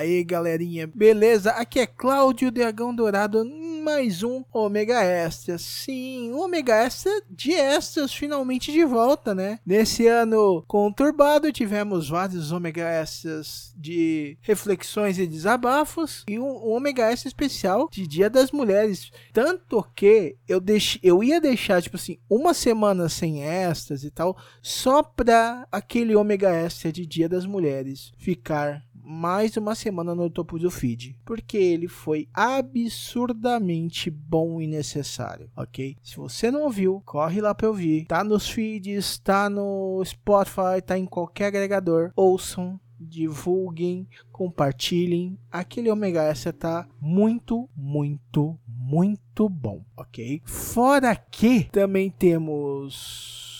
Aí, 0.00 0.24
galerinha, 0.24 0.86
beleza? 0.86 1.50
Aqui 1.50 1.78
é 1.78 1.86
Cláudio 1.86 2.50
Dragão 2.50 2.94
Dourado, 2.94 3.44
mais 3.84 4.22
um 4.22 4.42
Ômega 4.50 5.02
Extra. 5.02 5.58
Sim, 5.58 6.32
Ômega 6.32 6.74
Extra 6.74 7.12
de 7.28 7.52
extras 7.52 8.14
finalmente 8.14 8.72
de 8.72 8.82
volta, 8.82 9.34
né? 9.34 9.58
Nesse 9.64 10.06
ano 10.06 10.64
conturbado, 10.66 11.52
tivemos 11.52 12.08
vários 12.08 12.50
Ômega 12.50 12.82
Extras 12.82 13.74
de 13.76 14.38
reflexões 14.40 15.18
e 15.18 15.26
desabafos 15.26 16.24
e 16.26 16.38
um 16.38 16.66
Ômega 16.66 17.10
Extra 17.10 17.28
especial 17.28 17.86
de 17.92 18.06
Dia 18.06 18.30
das 18.30 18.50
Mulheres. 18.50 19.10
Tanto 19.34 19.84
que 19.94 20.34
eu, 20.48 20.60
deix... 20.60 20.98
eu 21.02 21.22
ia 21.22 21.40
deixar, 21.42 21.82
tipo 21.82 21.96
assim, 21.96 22.18
uma 22.28 22.54
semana 22.54 23.06
sem 23.10 23.42
extras 23.42 24.02
e 24.02 24.10
tal, 24.10 24.34
só 24.62 25.02
pra 25.02 25.68
aquele 25.70 26.16
Ômega 26.16 26.48
Extra 26.50 26.90
de 26.90 27.04
Dia 27.04 27.28
das 27.28 27.44
Mulheres 27.44 28.12
ficar 28.16 28.82
mais 29.10 29.56
uma 29.56 29.74
semana 29.74 30.14
no 30.14 30.30
topo 30.30 30.56
do 30.56 30.70
feed, 30.70 31.16
porque 31.24 31.56
ele 31.56 31.88
foi 31.88 32.28
absurdamente 32.32 34.08
bom 34.08 34.60
e 34.60 34.68
necessário, 34.68 35.50
ok? 35.56 35.96
Se 36.00 36.16
você 36.16 36.48
não 36.48 36.62
ouviu, 36.62 37.02
corre 37.04 37.40
lá 37.40 37.52
para 37.52 37.66
ouvir. 37.66 38.06
Tá 38.06 38.22
nos 38.22 38.48
feeds, 38.48 39.18
tá 39.18 39.50
no 39.50 40.00
Spotify, 40.04 40.80
tá 40.86 40.96
em 40.96 41.06
qualquer 41.06 41.46
agregador. 41.46 42.12
Ouçam, 42.14 42.78
divulguem, 43.00 44.06
compartilhem. 44.30 45.36
Aquele 45.50 45.90
Omega 45.90 46.22
S 46.22 46.52
tá 46.52 46.86
muito, 47.00 47.68
muito, 47.74 48.56
muito 48.68 49.48
bom, 49.48 49.84
ok? 49.96 50.40
Fora 50.44 51.16
que 51.16 51.64
também 51.64 52.10
temos 52.10 53.50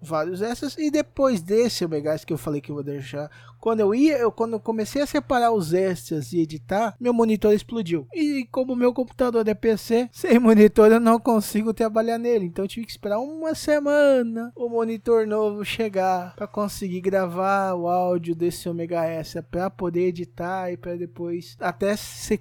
vários 0.00 0.40
essas 0.42 0.76
e 0.78 0.90
depois 0.90 1.42
desse 1.42 1.84
Omega 1.84 2.12
S 2.12 2.24
que 2.24 2.32
eu 2.32 2.38
falei 2.38 2.60
que 2.60 2.70
eu 2.70 2.74
vou 2.74 2.84
deixar 2.84 3.30
quando 3.60 3.80
eu 3.80 3.94
ia, 3.94 4.16
eu, 4.18 4.30
quando 4.30 4.54
eu 4.54 4.60
comecei 4.60 5.02
a 5.02 5.06
separar 5.06 5.52
os 5.52 5.72
extras 5.72 6.32
e 6.32 6.40
editar, 6.40 6.94
meu 7.00 7.12
monitor 7.12 7.52
explodiu. 7.52 8.06
E 8.14 8.46
como 8.50 8.76
meu 8.76 8.92
computador 8.92 9.46
é 9.48 9.54
PC, 9.54 10.08
sem 10.12 10.38
monitor 10.38 10.90
eu 10.90 11.00
não 11.00 11.18
consigo 11.18 11.74
trabalhar 11.74 12.18
nele. 12.18 12.46
Então 12.46 12.64
eu 12.64 12.68
tive 12.68 12.86
que 12.86 12.92
esperar 12.92 13.18
uma 13.18 13.54
semana 13.54 14.52
o 14.56 14.68
monitor 14.68 15.26
novo 15.26 15.64
chegar 15.64 16.34
para 16.34 16.46
conseguir 16.46 17.00
gravar 17.00 17.74
o 17.74 17.88
áudio 17.88 18.34
desse 18.34 18.68
Omega 18.68 19.04
S 19.04 19.40
para 19.42 19.70
poder 19.70 20.08
editar 20.08 20.70
e 20.70 20.76
para 20.76 20.96
depois 20.96 21.56
até 21.60 21.94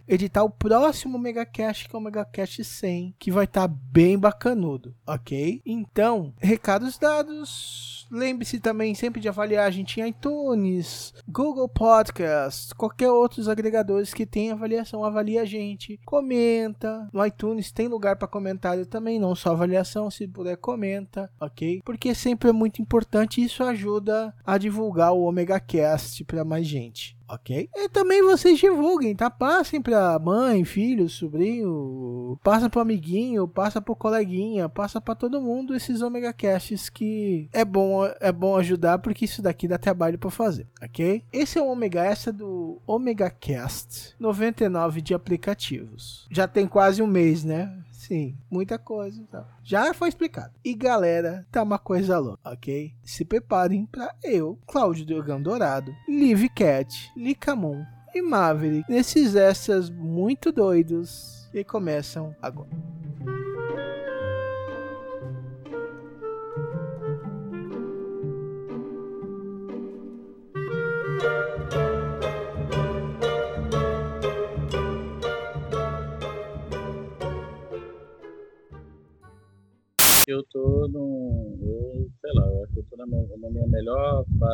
editar 0.08 0.44
o 0.44 0.50
próximo 0.50 1.18
Megacast 1.18 1.88
que 1.88 1.96
é 1.96 2.00
o 2.00 2.02
Megacast 2.02 2.64
100, 2.64 3.16
que 3.18 3.32
vai 3.32 3.46
estar 3.46 3.68
tá 3.68 3.76
bem 3.92 4.18
bacanudo, 4.18 4.96
ok? 5.06 5.62
Então, 5.66 6.34
recados 6.40 6.98
dados 6.98 7.97
Lembre-se 8.10 8.60
também 8.60 8.96
sempre 8.96 9.22
de 9.22 9.28
avaliar 9.28 9.68
a 9.68 9.70
gente 9.70 10.00
em 10.00 10.08
iTunes, 10.08 11.14
Google 11.28 11.68
Podcast, 11.68 12.74
qualquer 12.76 13.12
outros 13.12 13.50
agregadores 13.50 14.14
que 14.14 14.26
tem 14.26 14.52
avaliação, 14.52 15.04
avalie 15.04 15.38
a 15.38 15.46
gente, 15.46 16.00
comenta. 16.06 17.08
No 17.12 17.26
iTunes 17.26 17.72
tem 17.72 17.88
lugar 17.88 18.16
para 18.16 18.28
comentário 18.28 18.86
também, 18.86 19.20
não 19.20 19.36
só 19.36 19.52
avaliação, 19.52 20.10
se 20.10 20.28
puder 20.28 20.58
comenta, 20.58 21.30
ok? 21.40 21.82
Porque 21.84 22.16
sempre 22.16 22.50
é 22.50 22.54
muito 22.54 22.82
importante 22.82 23.42
e 23.42 23.46
isso 23.46 23.64
ajuda 23.64 24.34
a 24.46 24.58
divulgar 24.58 25.14
o 25.14 25.24
Omega 25.24 25.60
Cast 25.60 26.24
para 26.24 26.46
mais 26.46 26.66
gente 26.66 27.17
ok? 27.28 27.70
E 27.76 27.90
também 27.90 28.22
vocês 28.24 28.60
divulguem, 28.60 29.16
tá? 29.16 29.30
Passem 29.30 29.82
pra 29.82 30.18
mãe, 30.20 30.64
filho, 30.64 31.10
sobrinho, 31.10 32.40
passa 32.44 32.70
pro 32.70 32.82
amiguinho, 32.82 33.48
passa 33.48 33.82
pro 33.82 33.96
coleguinha, 33.96 34.70
passa 34.70 35.02
para 35.02 35.16
todo 35.16 35.42
mundo 35.42 35.76
esses 35.76 36.02
Omega 36.02 36.34
Casts 36.34 36.90
que 36.90 37.50
é 37.52 37.66
bom, 37.66 38.06
é 38.20 38.32
bom 38.32 38.58
ajudar 38.58 39.00
porque 39.00 39.26
isso 39.26 39.42
daqui 39.42 39.68
dá 39.68 39.78
trabalho 39.78 40.18
para 40.18 40.30
fazer, 40.30 40.68
ok? 40.82 41.24
Esse 41.32 41.58
é 41.58 41.62
o 41.62 41.70
Omega 41.70 42.04
essa 42.04 42.32
do 42.32 42.82
Omega 42.86 43.30
Cast 43.30 44.16
99 44.20 45.02
de 45.02 45.14
aplicativos. 45.14 46.28
Já 46.32 46.48
tem 46.48 46.68
quase 46.68 47.02
um 47.02 47.08
mês, 47.08 47.44
né? 47.44 47.74
Sim, 48.08 48.38
muita 48.50 48.80
coisa. 48.80 49.22
Então. 49.22 49.46
Já 49.62 49.94
foi 49.94 50.08
explicado. 50.08 50.54
E 50.64 50.74
galera, 50.74 51.46
tá 51.52 51.62
uma 51.62 51.78
coisa 51.78 52.18
louca, 52.18 52.40
ok? 52.50 52.94
Se 53.04 53.26
preparem 53.26 53.86
para 53.86 54.16
eu, 54.24 54.58
Cláudio 54.66 55.06
Dragão 55.06 55.42
Dourado, 55.42 55.94
Live 56.08 56.48
Cat, 56.50 57.12
Licamon 57.18 57.84
e 58.16 58.22
Maverick 58.22 58.90
nesses 58.90 59.36
extras 59.36 59.90
muito 59.90 60.54
doidos 60.54 61.50
que 61.52 61.66
começam 61.66 62.34
agora. 62.42 62.70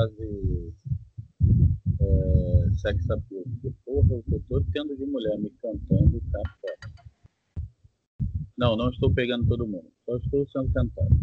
Fase 0.04 0.74
é, 2.02 2.70
sex 2.76 3.10
appeal. 3.10 3.44
Porra, 3.86 4.22
eu 4.32 4.44
tô 4.50 4.62
tendo 4.74 4.96
de 4.96 5.06
mulher 5.06 5.38
me 5.38 5.50
cantando 5.62 6.22
tá. 6.32 6.42
Não, 8.58 8.76
não 8.76 8.90
estou 8.90 9.14
pegando 9.14 9.48
todo 9.48 9.68
mundo. 9.68 9.92
Só 10.06 10.18
estou 10.18 10.48
sendo 10.50 10.72
cantado. 10.72 11.16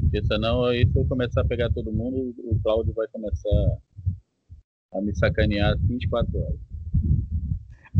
Porque 0.00 0.24
senão 0.26 0.64
aí 0.64 0.86
se 0.86 0.98
eu 0.98 1.06
começar 1.06 1.42
a 1.42 1.46
pegar 1.46 1.70
todo 1.70 1.92
mundo, 1.92 2.34
o 2.38 2.58
Cláudio 2.62 2.92
vai 2.94 3.06
começar 3.08 3.78
a 4.92 5.00
me 5.00 5.14
sacanear 5.16 5.78
24 5.78 6.38
horas. 6.38 6.60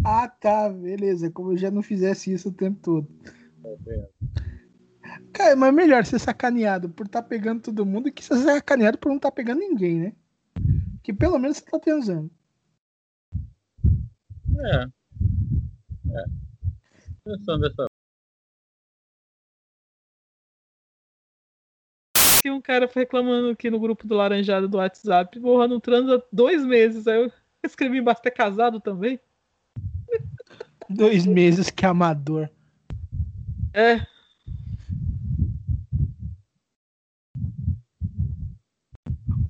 Ah, 0.05 0.29
tá, 0.29 0.69
beleza. 0.71 1.31
Como 1.31 1.53
eu 1.53 1.57
já 1.57 1.71
não 1.71 1.83
fizesse 1.83 2.33
isso 2.33 2.49
o 2.49 2.53
tempo 2.53 2.81
todo. 2.83 3.09
Cara, 5.39 5.55
mas 5.55 5.73
melhor 5.73 6.05
ser 6.05 6.19
sacaneado 6.19 6.89
por 6.89 7.07
estar 7.07 7.23
tá 7.23 7.29
pegando 7.29 7.63
todo 7.63 7.87
mundo 7.87 8.11
que 8.11 8.25
ser 8.25 8.39
sacaneado 8.39 8.99
por 8.99 9.09
não 9.09 9.19
estar 9.19 9.31
tá 9.31 9.35
pegando 9.37 9.61
ninguém, 9.61 10.01
né? 10.01 10.13
Que 11.01 11.13
pelo 11.13 11.39
menos 11.39 11.59
você 11.59 11.65
tá 11.65 11.79
transando. 11.79 12.29
É. 14.59 14.83
É. 16.11 16.25
Pensando 17.23 17.61
dessa 17.61 17.87
que 22.43 22.51
um 22.51 22.61
cara 22.61 22.89
foi 22.89 23.03
reclamando 23.03 23.51
aqui 23.51 23.71
no 23.71 23.79
grupo 23.79 24.09
do 24.09 24.17
Laranjado 24.17 24.67
do 24.67 24.79
WhatsApp, 24.79 25.39
porra, 25.39 25.69
não 25.69 25.79
transa 25.79 26.21
dois 26.33 26.65
meses. 26.65 27.07
Aí 27.07 27.23
eu 27.23 27.33
escrevi 27.63 27.99
embaixo, 27.99 28.23
é 28.25 28.31
casado 28.31 28.81
também? 28.81 29.21
Dois 30.91 31.27
meses 31.27 31.71
que 31.71 31.87
amador. 31.87 32.51
É. 33.73 34.18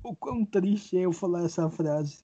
O 0.09 0.15
quão 0.15 0.43
triste 0.43 0.97
é 0.97 1.01
eu 1.01 1.11
falar 1.11 1.45
essa 1.45 1.69
frase. 1.69 2.23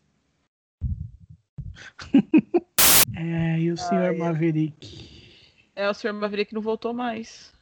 é, 3.16 3.60
e 3.60 3.72
o 3.72 3.78
senhor 3.78 4.06
ah, 4.06 4.14
é. 4.16 4.18
Maverick? 4.18 5.62
É, 5.76 5.88
o 5.88 5.94
senhor 5.94 6.14
Maverick 6.14 6.52
não 6.52 6.64
voltou 6.64 6.96
mais. 6.96 7.54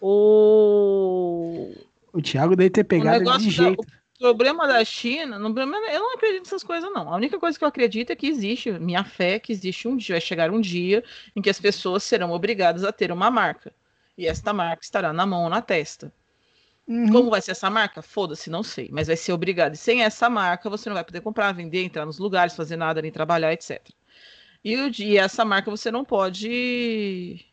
O. 0.00 1.74
O 2.10 2.22
Thiago 2.22 2.56
deve 2.56 2.70
ter 2.70 2.84
pegado 2.84 3.36
de 3.36 3.50
jeito. 3.50 3.82
Da, 3.82 3.92
problema 4.18 4.66
da 4.66 4.82
China, 4.82 5.36
eu 5.36 5.40
não 5.40 6.14
acredito 6.14 6.44
nessas 6.44 6.64
coisas, 6.64 6.90
não. 6.90 7.12
A 7.12 7.16
única 7.16 7.38
coisa 7.38 7.58
que 7.58 7.64
eu 7.64 7.68
acredito 7.68 8.10
é 8.10 8.16
que 8.16 8.28
existe, 8.28 8.72
minha 8.72 9.04
fé 9.04 9.34
é 9.34 9.38
que 9.38 9.52
existe 9.52 9.86
um 9.86 9.94
dia, 9.94 10.14
vai 10.14 10.22
chegar 10.22 10.50
um 10.50 10.58
dia 10.58 11.04
em 11.36 11.42
que 11.42 11.50
as 11.50 11.60
pessoas 11.60 12.02
serão 12.02 12.30
obrigadas 12.30 12.82
a 12.82 12.90
ter 12.92 13.12
uma 13.12 13.30
marca. 13.30 13.74
E 14.16 14.26
esta 14.26 14.54
marca 14.54 14.82
estará 14.82 15.12
na 15.12 15.26
mão 15.26 15.42
ou 15.44 15.50
na 15.50 15.60
testa. 15.60 16.10
Uhum. 16.88 17.12
Como 17.12 17.30
vai 17.30 17.42
ser 17.42 17.50
essa 17.50 17.68
marca? 17.68 18.00
Foda-se, 18.00 18.48
não 18.48 18.62
sei. 18.62 18.88
Mas 18.90 19.08
vai 19.08 19.16
ser 19.16 19.32
obrigado. 19.32 19.74
E 19.74 19.76
sem 19.76 20.02
essa 20.02 20.30
marca, 20.30 20.70
você 20.70 20.88
não 20.88 20.94
vai 20.94 21.04
poder 21.04 21.20
comprar, 21.20 21.52
vender, 21.52 21.84
entrar 21.84 22.06
nos 22.06 22.18
lugares, 22.18 22.56
fazer 22.56 22.76
nada, 22.76 23.02
nem 23.02 23.12
trabalhar, 23.12 23.52
etc. 23.52 23.86
E, 24.64 24.74
e 24.74 25.18
essa 25.18 25.44
marca 25.44 25.70
você 25.70 25.90
não 25.90 26.04
pode 26.04 27.44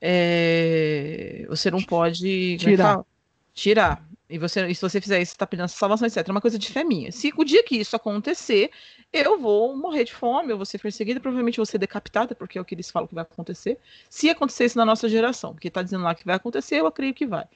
é, 0.00 1.44
você 1.48 1.70
não 1.70 1.82
pode 1.82 2.54
é 2.54 2.56
Tirar. 2.56 3.04
Tirar. 3.52 4.08
E, 4.30 4.38
você, 4.38 4.66
e 4.66 4.74
se 4.74 4.80
você 4.80 5.00
fizer 5.00 5.20
isso, 5.20 5.32
você 5.32 5.38
tá 5.38 5.46
pedindo 5.46 5.64
essa 5.64 5.76
salvação, 5.76 6.06
etc. 6.06 6.26
É 6.28 6.30
uma 6.30 6.40
coisa 6.40 6.58
de 6.58 6.70
fé 6.70 6.84
minha. 6.84 7.10
Se 7.10 7.32
o 7.36 7.44
dia 7.44 7.64
que 7.64 7.76
isso 7.76 7.96
acontecer, 7.96 8.70
eu 9.12 9.38
vou 9.40 9.76
morrer 9.76 10.04
de 10.04 10.12
fome, 10.12 10.52
eu 10.52 10.56
vou 10.56 10.66
ser 10.66 10.78
perseguida, 10.78 11.18
provavelmente 11.18 11.56
vou 11.56 11.66
ser 11.66 11.78
decapitada, 11.78 12.34
porque 12.34 12.58
é 12.58 12.60
o 12.60 12.64
que 12.64 12.74
eles 12.74 12.90
falam 12.90 13.08
que 13.08 13.14
vai 13.14 13.22
acontecer. 13.22 13.78
Se 14.08 14.28
acontecer 14.28 14.66
isso 14.66 14.78
na 14.78 14.84
nossa 14.84 15.08
geração, 15.08 15.54
porque 15.54 15.70
tá 15.70 15.82
dizendo 15.82 16.04
lá 16.04 16.14
que 16.14 16.26
vai 16.26 16.36
acontecer, 16.36 16.76
eu 16.76 16.86
acredito 16.86 17.16
que 17.16 17.26
vai. 17.26 17.46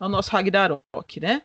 É 0.00 0.04
o 0.04 0.08
nosso 0.08 0.30
Ragnarok, 0.30 1.20
né? 1.20 1.42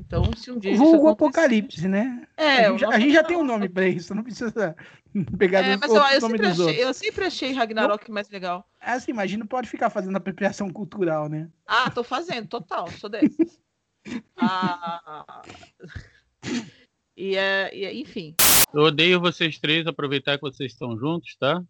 Então, 0.00 0.22
se 0.36 0.50
um 0.50 0.58
dia 0.58 0.76
Vulgo 0.76 1.08
Apocalipse, 1.08 1.88
né? 1.88 2.26
É, 2.36 2.66
a 2.66 2.70
gente, 2.70 2.80
já- 2.80 2.88
a 2.90 2.98
gente 3.00 3.12
já 3.12 3.24
tem 3.24 3.36
um 3.36 3.42
nome 3.44 3.68
pra 3.68 3.88
isso, 3.88 4.14
não 4.14 4.22
precisa 4.22 4.76
pegar 5.38 5.64
É, 5.64 5.76
mas 5.76 5.90
eu, 5.92 6.20
sempre 6.20 6.38
dos 6.38 6.50
achei, 6.60 6.64
outros. 6.66 6.78
eu 6.86 6.94
sempre 6.94 7.24
achei 7.24 7.52
Ragnarok 7.52 8.10
mais 8.10 8.28
legal. 8.30 8.68
É 8.80 8.92
assim, 8.92 9.10
imagina, 9.10 9.40
não 9.40 9.46
pode 9.48 9.68
ficar 9.68 9.90
fazendo 9.90 10.14
apropriação 10.16 10.68
cultural, 10.70 11.28
né? 11.28 11.48
Ah, 11.66 11.90
tô 11.90 12.04
fazendo, 12.04 12.46
total, 12.46 12.88
sou 12.92 13.10
dessas. 13.10 13.58
Ah, 14.38 15.42
e, 17.16 17.34
é, 17.34 17.74
e 17.76 17.84
é- 17.84 17.94
enfim. 17.94 18.36
Eu 18.72 18.82
odeio 18.82 19.20
vocês 19.20 19.58
três, 19.58 19.86
aproveitar 19.86 20.36
que 20.36 20.42
vocês 20.42 20.70
estão 20.72 20.96
juntos, 20.96 21.34
tá? 21.36 21.60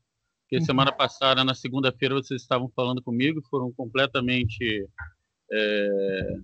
Porque 0.43 0.62
semana 0.64 0.90
Uhum. 0.90 0.96
passada, 0.96 1.43
na 1.44 1.55
segunda-feira, 1.55 2.14
vocês 2.14 2.43
estavam 2.43 2.69
falando 2.76 3.02
comigo, 3.02 3.40
foram 3.49 3.72
completamente. 3.72 4.87
É, 5.50 6.38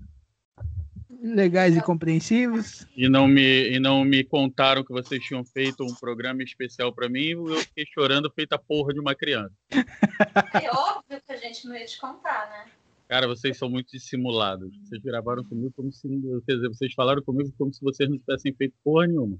Legais 1.22 1.76
e 1.76 1.81
compreensivos. 1.81 2.84
e, 2.96 3.08
não 3.08 3.28
me, 3.28 3.70
e 3.70 3.78
não 3.78 4.04
me 4.04 4.25
contaram 4.25 4.82
que 4.82 4.93
vocês 4.93 5.22
tinham 5.22 5.44
feito 5.44 5.84
um 5.84 5.94
programa 5.94 6.43
especial 6.43 6.93
pra 6.93 7.08
mim, 7.08 7.26
e 7.26 7.31
eu 7.32 7.56
fiquei 7.58 7.87
chorando 7.87 8.28
feita 8.31 8.56
a 8.56 8.58
porra 8.58 8.93
de 8.93 8.99
uma 8.99 9.14
criança. 9.14 9.54
É 9.70 10.69
óbvio 10.70 11.22
que 11.25 11.32
a 11.32 11.37
gente 11.37 11.69
não 11.69 11.76
ia 11.76 11.84
te 11.84 11.96
contar, 12.00 12.50
né? 12.50 12.72
Cara, 13.08 13.28
vocês 13.28 13.56
são 13.56 13.70
muito 13.70 13.93
dissimulados. 13.93 14.75
Vocês 14.84 15.00
gravaram 15.00 15.44
comigo 15.44 15.72
como 15.76 15.93
se. 15.93 16.08
Quer 16.44 16.54
dizer, 16.54 16.69
vocês 16.69 16.93
falaram 16.93 17.22
comigo 17.22 17.52
como 17.56 17.72
se 17.72 17.81
vocês 17.81 18.08
não 18.08 18.19
tivessem 18.19 18.52
feito 18.54 18.75
porra 18.82 19.06
nenhuma. 19.06 19.38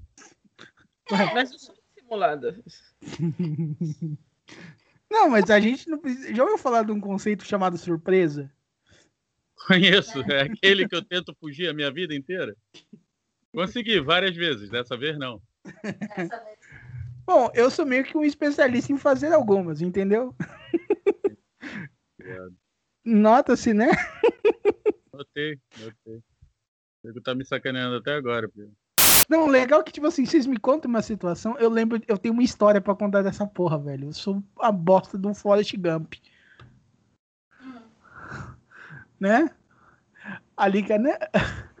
Mas 1.33 1.51
eu 1.51 1.59
sou 1.59 1.75
simulada. 1.99 2.63
Não, 5.11 5.29
mas 5.29 5.49
a 5.51 5.59
gente 5.59 5.87
não 5.87 5.99
precisa. 5.99 6.33
Já 6.33 6.41
ouviu 6.41 6.57
falar 6.57 6.83
de 6.83 6.91
um 6.91 6.99
conceito 6.99 7.45
chamado 7.45 7.77
surpresa? 7.77 8.51
Conheço, 9.67 10.19
é 10.31 10.41
aquele 10.43 10.87
que 10.87 10.95
eu 10.95 11.03
tento 11.03 11.35
fugir 11.39 11.69
a 11.69 11.73
minha 11.73 11.91
vida 11.91 12.13
inteira. 12.13 12.55
Consegui 13.53 13.99
várias 13.99 14.35
vezes, 14.35 14.69
dessa 14.69 14.97
vez 14.97 15.17
não. 15.17 15.41
Dessa 15.83 16.43
vez. 16.43 16.57
Bom, 17.25 17.49
eu 17.53 17.71
sou 17.71 17.85
meio 17.85 18.03
que 18.03 18.17
um 18.17 18.23
especialista 18.23 18.91
em 18.91 18.97
fazer 18.97 19.31
algumas, 19.31 19.81
entendeu? 19.81 20.35
Nota-se, 23.05 23.73
né? 23.73 23.89
Notei, 25.13 25.57
notei. 25.79 26.21
Você 27.03 27.21
tá 27.21 27.35
me 27.35 27.45
sacaneando 27.45 27.97
até 27.97 28.13
agora, 28.13 28.49
Pedro. 28.49 28.73
Não, 29.29 29.47
legal 29.47 29.83
que, 29.83 29.91
tipo 29.91 30.07
assim, 30.07 30.25
vocês 30.25 30.45
me 30.45 30.57
contam 30.57 30.89
uma 30.89 31.01
situação, 31.01 31.57
eu 31.57 31.69
lembro, 31.69 32.01
eu 32.07 32.17
tenho 32.17 32.33
uma 32.33 32.43
história 32.43 32.81
pra 32.81 32.95
contar 32.95 33.21
dessa 33.21 33.47
porra, 33.47 33.79
velho. 33.79 34.09
Eu 34.09 34.13
sou 34.13 34.43
a 34.59 34.71
bosta 34.71 35.17
do 35.17 35.33
Forrest 35.33 35.75
Gump, 35.77 36.15
Hum. 36.15 36.32
Né? 39.23 39.49
A 40.57 40.67
Lica, 40.67 40.97
né? 40.97 41.17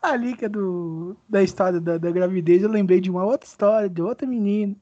A 0.00 0.14
Lica 0.16 0.48
do, 0.48 1.16
da 1.28 1.42
história 1.42 1.80
da, 1.80 1.98
da 1.98 2.10
gravidez, 2.12 2.62
eu 2.62 2.68
lembrei 2.70 3.00
de 3.00 3.10
uma 3.10 3.24
outra 3.24 3.48
história, 3.48 3.88
de 3.88 4.00
outra 4.00 4.26
menina. 4.26 4.76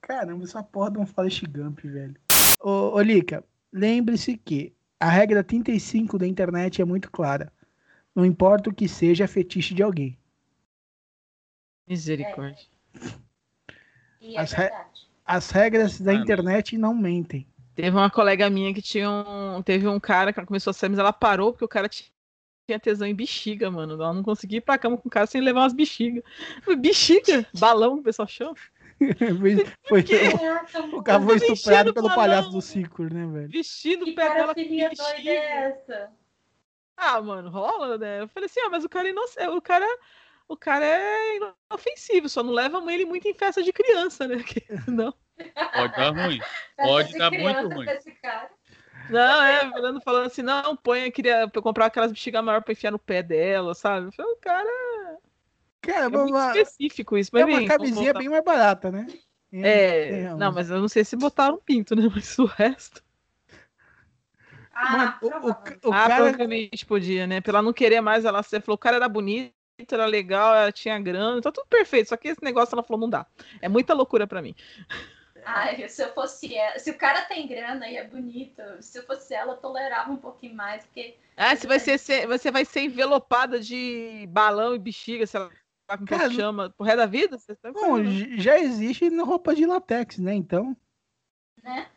Caramba, 0.00 0.44
essa 0.44 0.62
porra 0.62 0.90
de 0.92 0.98
um 0.98 1.06
Forrest 1.06 1.44
Gump, 1.46 1.80
velho. 1.80 2.14
Ô, 2.60 2.94
ô 2.96 3.00
Lica, 3.02 3.44
lembre-se 3.72 4.36
que 4.38 4.72
a 4.98 5.08
regra 5.10 5.42
35 5.44 6.18
da 6.18 6.26
internet 6.26 6.80
é 6.80 6.84
muito 6.84 7.10
clara. 7.10 7.52
Não 8.14 8.24
importa 8.24 8.70
o 8.70 8.74
que 8.74 8.88
seja, 8.88 9.24
é 9.24 9.26
fetiche 9.26 9.74
de 9.74 9.82
alguém. 9.82 10.16
Misericórdia. 11.86 12.66
E 14.20 14.36
é 14.36 14.40
As 14.40 14.52
re- 14.52 14.62
verdade. 14.68 15.08
As 15.26 15.50
regras 15.50 16.00
da 16.00 16.12
não. 16.12 16.20
internet 16.22 16.78
não 16.78 16.94
mentem. 16.94 17.46
Teve 17.74 17.90
uma 17.96 18.10
colega 18.10 18.48
minha 18.48 18.72
que 18.72 18.80
tinha 18.82 19.10
um. 19.10 19.62
Teve 19.62 19.88
um 19.88 19.98
cara 19.98 20.32
que 20.32 20.38
ela 20.38 20.46
começou 20.46 20.70
a 20.70 20.74
sair, 20.74 20.90
mas 20.90 20.98
ela 20.98 21.12
parou 21.12 21.52
porque 21.52 21.64
o 21.64 21.68
cara 21.68 21.88
ti- 21.88 22.12
tinha 22.68 22.78
tesão 22.78 23.06
em 23.06 23.14
bexiga, 23.14 23.70
mano. 23.70 23.94
Ela 23.94 24.12
não 24.12 24.22
conseguia 24.22 24.58
ir 24.58 24.60
pra 24.60 24.78
cama 24.78 24.96
com 24.96 25.08
o 25.08 25.10
cara 25.10 25.26
sem 25.26 25.40
levar 25.40 25.60
umas 25.62 25.72
bexigas. 25.72 26.22
Bexiga? 26.78 27.46
Balão, 27.58 27.94
o 27.96 28.02
pessoal 28.02 28.28
chama. 28.28 28.54
foi 29.88 30.04
o 30.92 31.02
cara 31.02 31.20
foi 31.20 31.36
estuprado 31.36 31.92
pelo 31.92 32.08
com 32.08 32.14
palhaço 32.14 32.42
balão. 32.48 32.58
do 32.58 32.62
Cicor, 32.62 33.12
né, 33.12 33.26
velho? 33.26 33.48
Vestido 33.48 34.04
Que 34.04 34.12
o 34.12 34.14
pé 34.14 34.32
dela 34.34 34.54
doida 34.54 34.88
bexiga. 34.88 35.30
é 35.30 35.66
essa? 35.66 36.12
Ah, 36.96 37.20
mano, 37.20 37.50
rola, 37.50 37.98
né? 37.98 38.20
Eu 38.20 38.28
falei 38.28 38.46
assim, 38.46 38.60
ah, 38.60 38.70
mas 38.70 38.84
o 38.84 38.88
cara 38.88 39.08
é 39.08 39.10
inocente, 39.10 39.48
o 39.48 39.60
cara, 39.60 39.84
o 40.48 40.56
cara 40.56 40.84
é 40.84 41.36
inofensivo, 41.36 42.28
só 42.28 42.42
não 42.42 42.52
leva 42.52 42.80
ele 42.92 43.04
muito 43.04 43.26
em 43.26 43.34
festa 43.34 43.62
de 43.62 43.72
criança, 43.72 44.26
né? 44.28 44.36
Que- 44.44 44.64
Não, 44.88 45.12
Pode 45.72 45.96
dar 45.96 46.10
ruim. 46.10 46.40
Pode 46.76 47.12
de 47.12 47.18
dar 47.18 47.30
muito 47.30 47.68
ruim. 47.68 47.86
não, 49.10 49.42
é, 49.42 49.70
falando, 49.70 50.00
falando 50.00 50.26
assim, 50.26 50.42
não, 50.42 50.76
põe, 50.76 51.06
eu 51.06 51.12
queria 51.12 51.48
pra 51.48 51.58
eu 51.58 51.62
comprar 51.62 51.86
aquelas 51.86 52.12
bexigas 52.12 52.44
maiores 52.44 52.64
pra 52.64 52.72
enfiar 52.72 52.90
no 52.90 52.98
pé 52.98 53.22
dela, 53.22 53.74
sabe? 53.74 54.14
Falei, 54.14 54.32
o 54.32 54.36
cara 54.36 55.18
Cara, 55.80 56.04
é 56.04 56.08
muito 56.08 56.30
uma- 56.30 56.46
específico 56.52 57.18
isso, 57.18 57.30
mas 57.32 57.42
é 57.42 57.44
uma 57.46 57.58
bem, 57.58 57.68
camisinha 57.68 58.14
bem 58.14 58.28
mais 58.28 58.44
barata, 58.44 58.90
né? 58.90 59.06
É, 59.52 60.08
Tem 60.08 60.36
não, 60.36 60.48
uns. 60.50 60.54
mas 60.54 60.70
eu 60.70 60.80
não 60.80 60.88
sei 60.88 61.04
se 61.04 61.16
botaram 61.16 61.58
pinto, 61.58 61.94
né? 61.94 62.02
Mas 62.12 62.36
o 62.38 62.44
resto. 62.44 63.02
Ah, 64.72 64.92
Mano, 64.92 65.14
o, 65.22 65.26
o, 65.26 65.90
o 65.90 65.92
ah, 65.92 66.08
cara. 66.08 66.14
provavelmente 66.16 66.84
podia, 66.84 67.26
né? 67.26 67.40
Pra 67.40 67.52
ela 67.52 67.62
não 67.62 67.72
querer 67.72 68.00
mais, 68.00 68.24
ela 68.24 68.42
você 68.42 68.60
falou, 68.60 68.74
o 68.74 68.78
cara 68.78 68.96
era 68.96 69.08
bonito, 69.08 69.54
era 69.90 70.06
legal, 70.06 70.54
ela 70.54 70.72
tinha 70.72 70.98
grana, 71.00 71.40
tá 71.40 71.50
tudo 71.50 71.66
perfeito. 71.66 72.08
Só 72.08 72.16
que 72.16 72.28
esse 72.28 72.42
negócio 72.42 72.74
ela 72.74 72.82
falou, 72.82 73.00
não 73.00 73.10
dá. 73.10 73.26
É 73.60 73.68
muita 73.68 73.94
loucura 73.94 74.26
pra 74.26 74.40
mim. 74.42 74.54
Ai, 75.44 75.86
se 75.88 76.02
eu 76.02 76.12
fosse 76.14 76.54
ela, 76.54 76.78
se 76.78 76.90
o 76.90 76.96
cara 76.96 77.22
tem 77.22 77.46
grana 77.46 77.86
e 77.88 77.96
é 77.96 78.04
bonito, 78.06 78.62
se 78.80 78.98
eu 78.98 79.04
fosse 79.04 79.34
ela, 79.34 79.52
eu 79.52 79.56
tolerava 79.58 80.10
um 80.10 80.16
pouquinho 80.16 80.54
mais, 80.54 80.84
porque 80.86 81.16
Ah, 81.36 81.54
você 81.54 81.66
vai 81.66 81.78
ser, 81.78 81.98
ser- 81.98 82.26
você 82.26 82.50
vai 82.50 82.64
ser 82.64 82.80
envelopada 82.82 83.60
de 83.60 84.26
balão 84.30 84.74
e 84.74 84.78
bexiga, 84.78 85.26
sei 85.26 85.40
lá 85.40 85.50
como 85.86 86.06
que 86.06 86.16
Cara, 86.16 86.30
chama, 86.30 86.70
pro 86.70 86.86
resto 86.86 86.96
da 86.96 87.06
vida? 87.06 87.38
Você 87.38 87.54
tá 87.56 87.70
Bom, 87.72 87.80
falando. 87.80 88.10
j- 88.10 88.38
já 88.40 88.58
existe 88.58 89.10
na 89.10 89.22
roupa 89.22 89.54
de 89.54 89.66
latex, 89.66 90.18
né? 90.18 90.32
Então. 90.34 90.74
né? 91.62 91.90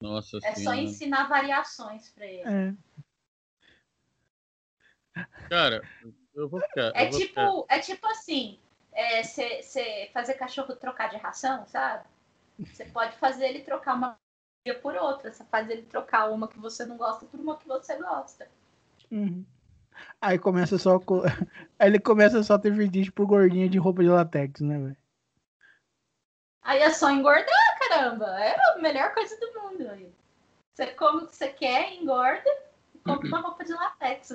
Nossa 0.00 0.38
É 0.38 0.40
só 0.40 0.54
senhora. 0.54 0.80
ensinar 0.80 1.28
variações 1.28 2.08
pra 2.10 2.26
ele. 2.26 2.42
É. 2.44 2.74
Cara, 5.48 5.82
eu 6.34 6.48
vou 6.48 6.60
ficar. 6.60 6.92
É 6.94 7.08
vou 7.10 7.20
ficar- 7.20 7.42
tipo, 7.46 7.66
é 7.68 7.78
tipo 7.78 8.06
assim, 8.06 8.58
você 9.22 10.10
fazer 10.12 10.34
cachorro 10.34 10.74
trocar 10.76 11.08
de 11.10 11.16
ração, 11.16 11.66
sabe? 11.66 12.04
Você 12.58 12.84
pode 12.86 13.16
fazer 13.16 13.46
ele 13.46 13.60
trocar 13.60 13.94
uma 13.94 14.18
por 14.80 14.94
outra. 14.94 15.32
Você 15.32 15.44
faz 15.44 15.68
ele 15.68 15.82
trocar 15.82 16.30
uma 16.30 16.46
que 16.46 16.58
você 16.58 16.84
não 16.84 16.96
gosta 16.96 17.26
por 17.26 17.40
uma 17.40 17.56
que 17.56 17.66
você 17.66 17.96
gosta. 17.96 18.48
Uhum. 19.10 19.44
Aí 20.20 20.38
começa 20.38 20.78
só. 20.78 20.98
co- 20.98 21.22
Aí 21.78 21.88
ele 21.88 21.98
começa 21.98 22.42
só 22.42 22.54
a 22.54 22.58
ter 22.58 22.74
fetiche 22.74 23.10
por 23.10 23.26
gordinha 23.26 23.68
de 23.68 23.78
roupa 23.78 24.02
de 24.02 24.08
latex, 24.08 24.60
né, 24.60 24.78
velho? 24.78 24.96
Aí 26.62 26.80
é 26.80 26.90
só 26.90 27.10
engordar, 27.10 27.78
caramba. 27.78 28.26
É 28.40 28.54
a 28.54 28.78
melhor 28.78 29.12
coisa 29.12 29.38
do 29.38 29.52
mundo. 29.60 29.90
aí. 29.90 30.12
Você 30.74 30.86
come 30.94 31.24
o 31.24 31.26
que 31.26 31.36
você 31.36 31.48
quer, 31.48 31.92
engorda 31.94 32.48
compra 33.04 33.28
uma 33.28 33.40
roupa 33.40 33.64
de 33.64 33.72
latex. 33.72 34.32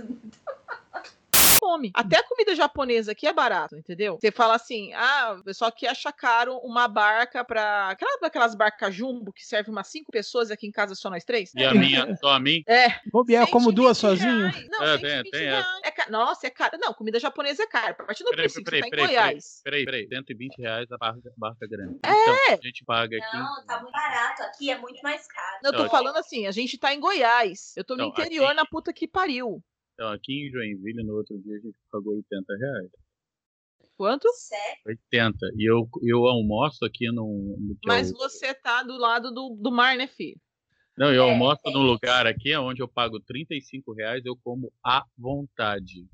Come. 1.60 1.92
Até 1.94 2.18
a 2.18 2.24
comida 2.24 2.56
japonesa 2.56 3.12
aqui 3.12 3.28
é 3.28 3.34
barato, 3.34 3.76
entendeu? 3.76 4.18
Você 4.20 4.32
fala 4.32 4.56
assim, 4.56 4.94
ah, 4.94 5.38
o 5.40 5.44
pessoal 5.44 5.70
aqui 5.70 5.86
acha 5.88 6.12
caro 6.12 6.58
uma 6.58 6.88
barca 6.88 7.44
pra. 7.44 7.90
Aquela, 7.90 8.18
aquelas 8.26 8.56
barcas 8.56 8.94
jumbo 8.94 9.32
que 9.34 9.46
serve 9.46 9.70
umas 9.72 9.88
cinco 9.88 10.12
pessoas 10.12 10.50
e 10.50 10.54
aqui 10.54 10.68
em 10.68 10.72
casa 10.72 10.96
só 10.96 11.10
nós 11.10 11.24
três? 11.24 11.52
E 11.56 11.64
a 11.64 11.74
minha, 11.74 12.16
só 12.18 12.30
a 12.30 12.40
mim? 12.40 12.64
É, 12.68 12.88
Bobear, 13.12 13.48
como 13.48 13.66
120 13.66 13.76
duas 13.76 13.98
sozinho? 13.98 14.48
reais. 14.50 14.68
Não, 14.70 14.84
É, 14.84 14.98
120 14.98 15.24
tem- 15.24 15.32
tem 15.32 15.42
reais. 15.50 15.66
É 15.84 15.92
ca- 15.92 16.10
Nossa, 16.10 16.48
é 16.48 16.50
caro. 16.50 16.78
Não, 16.80 16.94
comida 16.94 17.20
japonesa 17.20 17.64
é 17.64 17.68
caro. 17.68 17.96
A 18.00 18.04
partir 18.06 18.24
do 18.24 18.30
Peraí, 18.30 18.44
princípio, 18.46 18.66
peraí, 18.66 18.80
você 18.82 18.82
tá 18.82 18.88
em 18.88 18.92
peraí, 18.92 19.08
peraí. 19.08 19.26
Goiás. 19.32 19.62
Peraí, 19.64 19.86
peraí. 19.86 20.08
120 20.08 20.58
reais 20.62 20.92
a 20.92 20.98
barca, 20.98 21.32
barca 21.38 21.68
grande. 21.68 22.00
É. 22.06 22.10
Então, 22.12 22.60
a 22.62 22.66
gente 22.68 22.86
paga 22.86 23.18
aqui. 23.18 23.38
Não, 23.38 23.66
tá 23.66 23.80
muito 23.82 23.92
barato. 23.94 24.44
Aqui 24.44 24.70
é 24.72 24.78
muito 24.78 25.02
mais 25.02 25.28
caro. 25.28 25.58
Eu 25.64 25.72
tô 25.74 25.84
Não, 25.84 25.90
falando 25.90 26.18
assim, 26.18 26.46
a 26.48 26.52
gente 26.52 26.78
tá 26.78 26.94
em 26.94 27.00
Goiás. 27.00 27.74
Eu 27.76 27.84
tô 27.84 27.96
no 27.96 28.04
Não, 28.04 28.10
interior, 28.10 28.46
aqui- 28.48 28.56
na 28.56 28.66
puta 28.66 28.94
que 28.94 29.08
pariu. 29.08 29.62
Então, 29.98 30.12
aqui 30.12 30.46
em 30.46 30.52
Joinville, 30.52 31.04
no 31.04 31.16
outro 31.16 31.36
dia, 31.40 31.56
a 31.58 31.60
gente 31.60 31.76
pagou 31.92 32.14
80 32.16 32.56
reais. 32.56 32.92
Quanto? 33.98 34.32
Sério? 34.34 34.78
80. 34.86 35.38
E 35.56 35.68
eu, 35.68 35.90
eu 36.04 36.28
almoço 36.28 36.86
aqui 36.86 37.08
num. 37.12 37.56
no 37.60 37.74
que 37.76 37.88
Mas 37.88 38.12
eu- 38.12 38.18
você 38.18 38.54
tá 38.54 38.84
do 38.84 38.96
lado 38.96 39.32
do, 39.34 39.58
do 39.60 39.72
mar, 39.72 39.98
né, 39.98 40.06
filho? 40.06 40.40
Não, 40.96 41.12
eu 41.12 41.24
É, 41.26 41.32
almoço 41.32 41.62
é 41.66 41.72
num 41.72 41.82
lugar 41.82 42.28
aqui 42.28 42.56
onde 42.58 42.80
eu 42.82 42.88
pago 42.88 43.20
35 43.20 43.92
reais, 43.94 44.24
eu 44.24 44.38
como 44.44 44.72
à 44.86 45.04
vontade. 45.18 46.08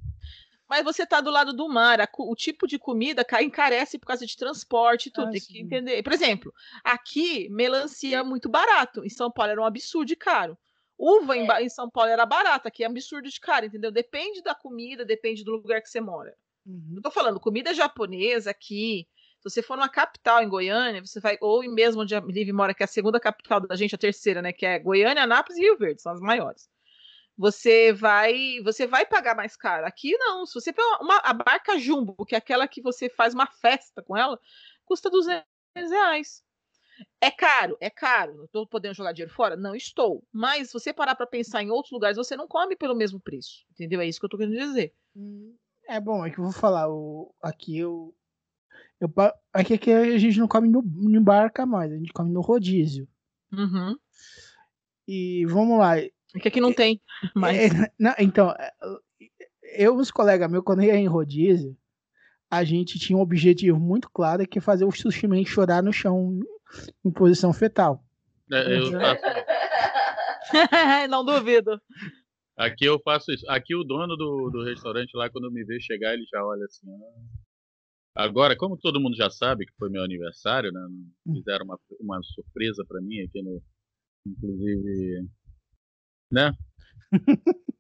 Mas 0.70 0.84
você 0.86 1.06
tá 1.06 1.20
do 1.20 1.30
lado 1.30 1.52
do 1.52 1.68
mar, 1.68 2.00
a 2.00 2.08
o 2.20 2.36
tipo 2.36 2.66
de 2.66 2.80
comida 2.80 3.24
ca- 3.26 3.44
encarece 3.44 4.00
por 4.00 4.08
causa 4.08 4.26
de 4.26 4.36
transporte 4.38 5.08
e 5.08 5.12
tudo. 5.12 5.28
Ah, 5.28 5.32
tem 5.32 5.42
que 5.42 5.60
entender. 5.60 6.02
Por 6.04 6.14
exemplo, 6.14 6.54
aqui 6.86 7.50
melancia 7.50 8.20
é 8.20 8.24
muito 8.24 8.48
barato. 8.50 9.04
Em 9.04 9.10
São 9.10 9.30
Paulo 9.30 9.52
era 9.52 9.62
um 9.62 9.66
absurdo 9.66 10.06
de 10.08 10.16
caro. 10.16 10.58
Uva 10.98 11.36
em, 11.36 11.46
Ba- 11.46 11.62
em 11.62 11.70
São 11.70 11.90
Paulo 11.90 12.10
era 12.10 12.26
barata, 12.26 12.68
aqui 12.68 12.84
é 12.84 12.88
absurdo 12.88 13.30
de 13.30 13.40
caro, 13.40 13.66
entendeu? 13.66 13.92
Depende 13.92 14.42
da 14.42 14.54
comida, 14.56 15.04
depende 15.04 15.44
do 15.44 15.52
lugar 15.52 15.82
que 15.82 15.90
você 15.90 16.00
mora. 16.00 16.36
Uhum. 16.66 16.94
Eu 16.96 17.02
tô 17.02 17.12
falando, 17.12 17.40
comida 17.40 17.74
japonesa 17.74 18.52
aqui. 18.52 19.08
Se 19.40 19.50
você 19.50 19.62
for 19.62 19.76
numa 19.76 19.90
capital 19.90 20.42
em 20.42 20.48
Goiânia, 20.48 21.06
você 21.06 21.20
vai, 21.20 21.38
ou 21.42 21.62
mesmo 21.70 22.02
onde 22.04 22.16
a 22.16 22.22
Liv 22.22 22.50
mora, 22.54 22.74
que 22.74 22.82
é 22.82 22.86
a 22.86 22.88
segunda 22.88 23.20
capital 23.20 23.60
da 23.60 23.76
gente, 23.76 23.94
a 23.94 23.98
terceira, 23.98 24.42
né? 24.42 24.54
Que 24.54 24.66
é 24.66 24.80
Goiânia, 24.80 25.24
Anápolis 25.24 25.58
e 25.58 25.62
Rio 25.64 25.78
Verde, 25.78 26.02
são 26.02 26.14
as 26.14 26.22
maiores. 26.22 26.70
Você 27.38 27.92
vai, 27.92 28.62
você 28.64 28.86
vai 28.88 29.06
pagar 29.06 29.36
mais 29.36 29.58
caro. 29.58 29.86
Aqui 29.86 30.16
não. 30.18 30.46
Se 30.46 30.54
você 30.54 30.72
pegar 30.72 31.00
uma, 31.02 31.18
a 31.18 31.34
barca 31.34 31.78
jumbo, 31.78 32.26
que 32.26 32.36
é 32.36 32.38
aquela 32.38 32.68
que 32.68 32.82
você 32.82 33.10
faz 33.10 33.34
uma 33.34 33.48
festa 33.48 34.02
com 34.02 34.16
ela, 34.16 34.40
custa 34.86 35.10
200 35.10 35.44
reais. 35.76 36.44
É 37.22 37.32
caro, 37.32 37.78
é 37.80 37.90
caro. 37.90 38.36
Não 38.36 38.46
estou 38.46 38.68
podendo 38.68 38.96
jogar 38.96 39.12
dinheiro 39.12 39.34
fora? 39.34 39.56
Não 39.56 39.76
estou. 39.76 40.24
Mas 40.32 40.68
se 40.68 40.74
você 40.74 40.94
parar 40.94 41.16
para 41.16 41.28
pensar 41.28 41.64
em 41.64 41.70
outros 41.70 41.92
lugares, 41.92 42.18
você 42.18 42.36
não 42.36 42.48
come 42.48 42.76
pelo 42.76 42.96
mesmo 42.96 43.20
preço. 43.20 43.66
Entendeu? 43.72 44.02
É 44.02 44.08
isso 44.08 44.20
que 44.20 44.26
eu 44.26 44.30
tô 44.30 44.38
querendo 44.38 44.58
dizer. 44.58 44.94
É 45.88 46.00
bom, 46.00 46.26
é 46.26 46.30
que 46.30 46.40
eu 46.40 46.44
vou 46.44 46.54
falar. 46.54 46.90
O, 46.90 47.34
aqui 47.42 47.78
eu. 47.78 48.14
eu 49.00 49.12
aqui, 49.52 49.74
aqui 49.74 49.92
a 49.92 50.18
gente 50.18 50.40
não 50.40 50.48
come 50.48 50.70
no, 50.70 50.82
em 50.82 51.22
barca 51.22 51.66
mais, 51.66 51.92
a 51.92 51.98
gente 51.98 52.14
come 52.14 52.32
no 52.32 52.42
rodízio. 52.42 53.08
Uhum. 53.52 53.96
E 55.08 55.46
vamos 55.46 55.80
lá. 55.80 55.98
É 56.00 56.10
que 56.42 56.48
aqui 56.48 56.62
não 56.62 56.74
tem. 56.74 57.02
Mas... 57.36 57.58
É, 57.58 57.92
não, 58.00 58.14
então, 58.18 58.52
é, 58.52 58.72
eu 59.76 59.98
e 59.98 60.02
os 60.02 60.12
colegas 60.12 60.50
meus, 60.50 60.64
quando 60.64 60.84
ia 60.84 60.96
em 60.96 61.08
rodízio, 61.08 61.78
a 62.50 62.64
gente 62.64 63.00
tinha 63.00 63.18
um 63.18 63.22
objetivo 63.22 63.80
muito 63.80 64.10
claro, 64.12 64.48
que 64.48 64.60
é 64.60 64.62
fazer 64.62 64.86
o 64.86 64.92
sushi 64.92 65.28
man 65.28 65.44
chorar 65.44 65.82
no 65.82 65.92
chão 65.92 66.40
em 67.06 67.12
posição 67.12 67.52
fetal. 67.54 68.04
É, 68.52 68.78
eu 68.78 68.86
Uhum. 68.86 68.92
faço- 69.00 69.24
não 71.10 71.24
duvido. 71.26 71.82
aqui 72.58 72.86
eu 72.86 73.00
faço 73.00 73.32
isso. 73.32 73.50
Aqui 73.50 73.76
o 73.76 73.84
dono 73.84 74.16
do, 74.16 74.50
do 74.52 74.64
restaurante 74.64 75.16
lá, 75.16 75.30
quando 75.30 75.52
me 75.52 75.64
vê 75.64 75.80
chegar, 75.80 76.14
ele 76.14 76.26
já 76.32 76.44
olha 76.46 76.66
assim. 76.66 76.88
"Ah." 76.92 78.24
Agora, 78.24 78.56
como 78.56 78.78
todo 78.78 79.00
mundo 79.00 79.16
já 79.16 79.30
sabe 79.30 79.66
que 79.66 79.74
foi 79.78 79.90
meu 79.90 80.04
aniversário, 80.04 80.72
né? 80.72 80.82
Fizeram 81.34 81.66
uma, 81.66 81.80
uma 82.00 82.22
surpresa 82.22 82.84
pra 82.88 83.02
mim 83.02 83.22
aqui 83.22 83.42
no. 83.42 83.60
Inclusive. 84.28 85.28
Né? 86.32 86.52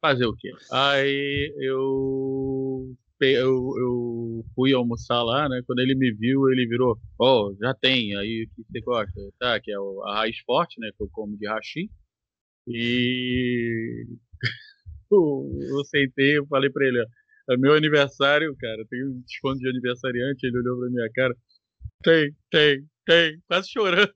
Fazer 0.00 0.26
o 0.26 0.34
quê? 0.36 0.50
Aí 0.72 1.52
eu, 1.58 2.94
eu, 3.20 3.72
eu 3.78 4.44
fui 4.54 4.72
almoçar 4.72 5.22
lá, 5.22 5.48
né? 5.48 5.62
Quando 5.66 5.80
ele 5.80 5.94
me 5.94 6.12
viu, 6.12 6.48
ele 6.50 6.66
virou, 6.66 6.98
ó, 7.18 7.52
já 7.60 7.74
tem, 7.74 8.16
aí 8.16 8.44
o 8.44 8.54
que 8.54 8.64
você 8.70 8.80
gosta? 8.80 9.20
Tá, 9.38 9.60
que 9.60 9.72
é 9.72 9.76
a 9.76 10.14
raiz 10.14 10.38
forte, 10.40 10.80
né? 10.80 10.90
Que 10.96 11.02
eu 11.02 11.08
como 11.10 11.36
de 11.36 11.46
hashi. 11.48 11.90
E 12.66 14.06
eu, 15.10 15.84
sentei, 15.86 16.38
eu 16.38 16.46
falei 16.46 16.70
pra 16.70 16.86
ele, 16.86 17.00
ó, 17.00 17.06
é 17.52 17.56
meu 17.56 17.74
aniversário, 17.74 18.54
cara, 18.56 18.84
tem 18.88 19.04
um 19.04 19.20
desconto 19.22 19.58
de 19.58 19.68
aniversariante, 19.68 20.46
ele 20.46 20.58
olhou 20.58 20.78
pra 20.78 20.90
minha 20.90 21.10
cara. 21.14 21.36
Tem, 22.02 22.36
tem, 22.50 22.86
tem, 23.06 23.40
quase 23.48 23.70
chorando. 23.70 24.12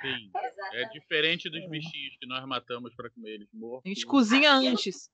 Sim. 0.00 0.30
É 0.72 0.88
diferente 0.90 1.50
dos 1.50 1.68
bichinhos 1.68 2.16
que 2.18 2.26
nós 2.26 2.44
matamos 2.46 2.94
pra 2.94 3.10
comer 3.10 3.34
eles 3.34 3.48
mortos. 3.52 3.82
A 3.84 3.88
gente 3.88 4.06
cozinha 4.06 4.52
antes. 4.54 5.10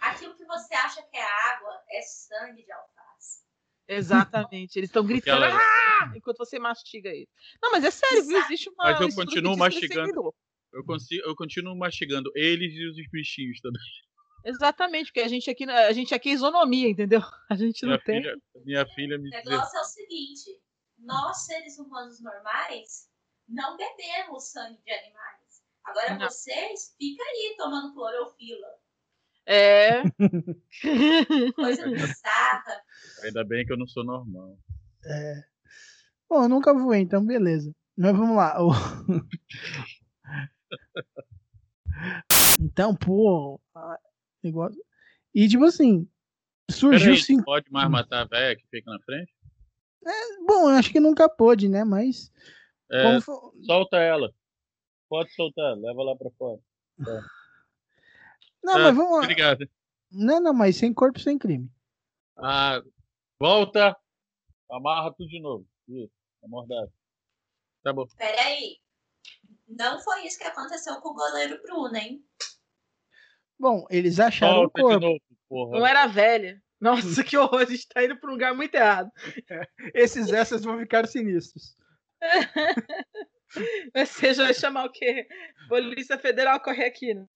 Aquilo 0.00 0.34
que 0.36 0.44
você 0.44 0.74
acha 0.74 1.02
que 1.02 1.16
é 1.16 1.22
água 1.52 1.82
é 1.90 2.00
sangue 2.02 2.64
de 2.64 2.72
alface. 2.72 3.44
Exatamente. 3.88 4.76
Eles 4.78 4.88
estão 4.88 5.04
gritando 5.04 5.44
Aquela- 5.44 5.58
"Ah!" 5.60 6.12
enquanto 6.16 6.38
você 6.38 6.58
mastiga 6.58 7.08
ele. 7.10 7.28
Não, 7.62 7.70
mas 7.72 7.84
é 7.84 7.90
sério, 7.90 8.24
viu? 8.26 8.38
Existe 8.38 8.70
uma. 8.70 8.84
Mas 8.84 9.00
eu 9.00 9.14
continuo 9.14 9.56
mastigando. 9.56 10.34
Eu, 10.72 10.84
consigo, 10.84 11.22
eu 11.26 11.34
continuo 11.34 11.76
mastigando 11.76 12.30
eles 12.34 12.72
e 12.74 12.86
os 12.88 13.10
bichinhos 13.10 13.60
também. 13.60 13.82
Exatamente, 14.44 15.06
porque 15.06 15.20
a 15.20 15.28
gente 15.28 15.50
aqui, 15.50 15.64
a 15.68 15.92
gente 15.92 16.14
aqui 16.14 16.30
é 16.30 16.32
isonomia, 16.32 16.88
entendeu? 16.88 17.20
A 17.50 17.54
gente 17.56 17.82
não 17.82 17.90
Minha 17.90 18.04
tem. 18.04 18.22
filha, 18.22 18.36
minha 18.64 18.86
filha 18.86 19.18
me 19.18 19.28
O 19.28 19.30
negócio 19.32 19.76
é 19.78 19.80
o 19.82 19.84
seguinte: 19.84 20.58
nós, 20.98 21.44
seres 21.44 21.78
humanos 21.78 22.22
normais, 22.22 23.10
não 23.48 23.76
bebemos 23.76 24.50
sangue 24.50 24.80
de 24.82 24.92
animais. 24.92 25.62
Agora 25.84 26.14
Não. 26.18 26.28
vocês, 26.28 26.94
fica 26.96 27.22
aí 27.22 27.54
tomando 27.58 27.92
clorofila. 27.92 28.68
É. 29.50 30.02
Coisa 31.56 31.90
bizarra. 31.90 32.82
Ainda 33.24 33.44
bem 33.44 33.66
que 33.66 33.72
eu 33.72 33.76
não 33.76 33.88
sou 33.88 34.04
normal. 34.04 34.56
É. 35.04 35.42
Bom, 36.28 36.44
eu 36.44 36.48
nunca 36.48 36.72
voei, 36.72 37.00
então 37.00 37.26
beleza. 37.26 37.74
Mas 37.98 38.16
vamos 38.16 38.36
lá. 38.36 38.56
então, 42.60 42.94
pô. 42.94 43.60
Negócio... 44.40 44.80
E 45.34 45.48
tipo 45.48 45.64
assim, 45.64 46.08
surgiu 46.70 47.16
não 47.36 47.42
pode 47.42 47.68
mais 47.72 47.90
matar 47.90 48.22
a 48.22 48.26
velha 48.26 48.56
que 48.56 48.68
fica 48.68 48.88
na 48.88 49.00
frente? 49.00 49.34
Bom, 50.46 50.70
eu 50.70 50.76
acho 50.76 50.92
que 50.92 51.00
nunca 51.00 51.28
pôde, 51.28 51.68
né? 51.68 51.82
Mas. 51.82 52.30
É, 52.90 53.18
Solta 53.66 53.96
ela. 53.96 54.32
Pode 55.08 55.34
soltar, 55.34 55.76
leva 55.76 56.04
lá 56.04 56.16
pra 56.16 56.30
fora. 56.38 56.60
Não, 58.62 58.74
Ah, 58.74 58.78
mas 58.78 58.96
vamos 58.96 59.12
lá. 59.12 59.18
Obrigado. 59.18 59.68
Não, 60.12 60.40
não, 60.40 60.52
mas 60.54 60.76
sem 60.76 60.92
corpo, 60.92 61.18
sem 61.20 61.38
crime. 61.38 61.70
Ah, 62.38 62.82
volta. 63.38 63.96
Amarra 64.70 65.12
tudo 65.12 65.28
de 65.28 65.40
novo. 65.40 65.66
Isso, 65.88 66.12
amordado. 66.44 66.92
Tá 67.82 67.92
bom. 67.92 68.06
Peraí. 68.16 68.78
Não 69.68 70.00
foi 70.00 70.26
isso 70.26 70.38
que 70.38 70.44
aconteceu 70.44 71.00
com 71.00 71.10
o 71.10 71.14
goleiro 71.14 71.60
Bruno, 71.62 71.96
hein? 71.96 72.24
Bom, 73.58 73.86
eles 73.90 74.18
acharam 74.18 74.56
Volta 74.62 74.80
o 74.80 74.82
corpo. 74.82 74.98
de 75.00 75.06
novo, 75.06 75.20
porra. 75.48 75.78
Não 75.78 75.86
era 75.86 76.06
velha. 76.06 76.62
Nossa, 76.80 77.22
que 77.24 77.36
horror, 77.36 77.60
a 77.60 77.64
gente 77.64 77.86
tá 77.88 78.02
indo 78.04 78.18
pra 78.18 78.30
um 78.30 78.32
lugar 78.32 78.54
muito 78.54 78.74
errado. 78.74 79.10
Esses 79.94 80.32
essas 80.32 80.64
vão 80.64 80.78
ficar 80.78 81.06
sinistros. 81.06 81.76
Mas 83.94 84.10
você 84.10 84.34
já 84.34 84.44
vai 84.44 84.54
chamar 84.54 84.84
o 84.86 84.92
quê? 84.92 85.26
Polícia 85.68 86.18
Federal 86.18 86.60
corre 86.60 86.84
aqui, 86.84 87.14
né? 87.14 87.26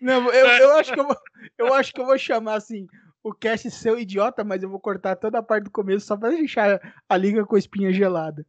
Não, 0.00 0.30
eu, 0.32 0.46
eu, 0.46 0.76
acho 0.76 0.92
que 0.92 1.00
eu, 1.00 1.06
vou, 1.06 1.16
eu 1.58 1.74
acho 1.74 1.92
que 1.92 2.00
eu 2.00 2.06
vou 2.06 2.18
chamar 2.18 2.54
assim 2.54 2.86
o 3.22 3.32
cast 3.32 3.70
seu 3.70 3.98
idiota, 3.98 4.44
mas 4.44 4.62
eu 4.62 4.68
vou 4.68 4.80
cortar 4.80 5.16
toda 5.16 5.38
a 5.38 5.42
parte 5.42 5.64
do 5.64 5.70
começo 5.70 6.06
só 6.06 6.16
pra 6.16 6.28
deixar 6.30 6.80
a 7.08 7.16
liga 7.16 7.46
com 7.46 7.56
a 7.56 7.58
espinha 7.58 7.92
gelada. 7.92 8.46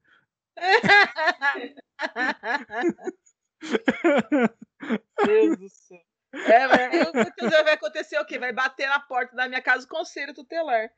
Deus 5.25 5.57
do 5.57 5.69
céu. 5.69 6.01
É, 6.33 6.67
mas 6.67 6.79
aí 6.79 7.01
o 7.03 7.33
que 7.33 7.47
vai 7.47 7.73
acontecer 7.73 8.19
o 8.19 8.25
quê? 8.25 8.37
Vai 8.37 8.51
bater 8.51 8.89
na 8.89 8.99
porta 8.99 9.33
da 9.35 9.47
minha 9.47 9.61
casa 9.61 9.85
o 9.85 9.89
conselho 9.89 10.33
tutelar. 10.33 10.89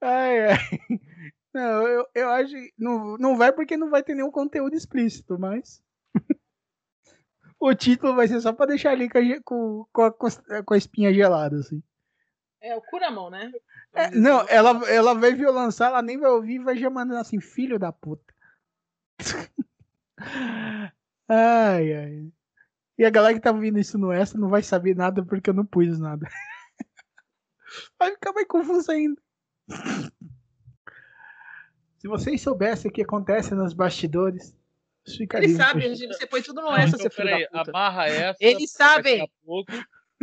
Ai, 0.00 0.52
ai. 0.52 0.58
Não, 1.56 1.88
eu, 1.88 2.06
eu 2.14 2.28
acho 2.28 2.52
que 2.52 2.70
não, 2.76 3.16
não 3.16 3.34
vai 3.34 3.50
porque 3.50 3.78
não 3.78 3.88
vai 3.88 4.02
ter 4.02 4.14
nenhum 4.14 4.30
conteúdo 4.30 4.76
explícito, 4.76 5.38
mas. 5.38 5.82
o 7.58 7.74
título 7.74 8.14
vai 8.14 8.28
ser 8.28 8.42
só 8.42 8.52
pra 8.52 8.66
deixar 8.66 8.90
ali 8.90 9.08
com 9.42 9.86
com, 9.90 10.12
com 10.12 10.26
a, 10.26 10.62
com 10.62 10.74
a 10.74 10.76
espinha 10.76 11.14
gelada, 11.14 11.56
assim. 11.56 11.82
É 12.60 12.76
o 12.76 12.82
curamão, 12.82 13.30
né? 13.30 13.50
É, 13.94 14.10
não, 14.10 14.46
ela, 14.50 14.86
ela 14.86 15.14
vai 15.14 15.32
violência, 15.32 15.84
ela 15.84 16.02
nem 16.02 16.18
vai 16.18 16.30
ouvir 16.30 16.56
e 16.56 16.62
vai 16.62 16.76
já 16.76 16.90
mandando 16.90 17.20
assim, 17.20 17.40
filho 17.40 17.78
da 17.78 17.90
puta. 17.90 18.34
ai, 21.26 21.94
ai. 21.94 22.32
E 22.98 23.04
a 23.06 23.08
galera 23.08 23.32
que 23.32 23.40
tá 23.40 23.50
ouvindo 23.50 23.78
isso 23.78 23.96
no 23.96 24.12
extra 24.12 24.38
não 24.38 24.50
vai 24.50 24.62
saber 24.62 24.94
nada 24.94 25.24
porque 25.24 25.48
eu 25.48 25.54
não 25.54 25.64
pus 25.64 25.98
nada. 25.98 26.28
vai 27.98 28.10
ficar 28.10 28.34
mais 28.34 28.46
confuso 28.46 28.92
ainda. 28.92 29.22
Se 32.06 32.08
vocês 32.08 32.40
soubessem 32.40 32.88
o 32.88 32.94
que 32.94 33.02
acontece 33.02 33.52
nos 33.52 33.72
bastidores, 33.74 34.54
vocês 35.04 35.18
Ele 35.18 35.24
ficariam. 35.26 35.56
sabe, 35.56 35.80
Regina, 35.88 36.14
você 36.14 36.24
põe 36.24 36.40
tudo 36.40 36.60
no 36.60 36.68
Não, 36.68 36.76
essa, 36.76 36.94
então, 36.94 37.10
peraí, 37.10 37.48
amarra 37.52 38.06
essa. 38.06 38.38
Eles 38.40 38.70
sabem. 38.70 39.18
Daqui 39.18 39.32
a 39.42 39.44
pouco. 39.44 39.72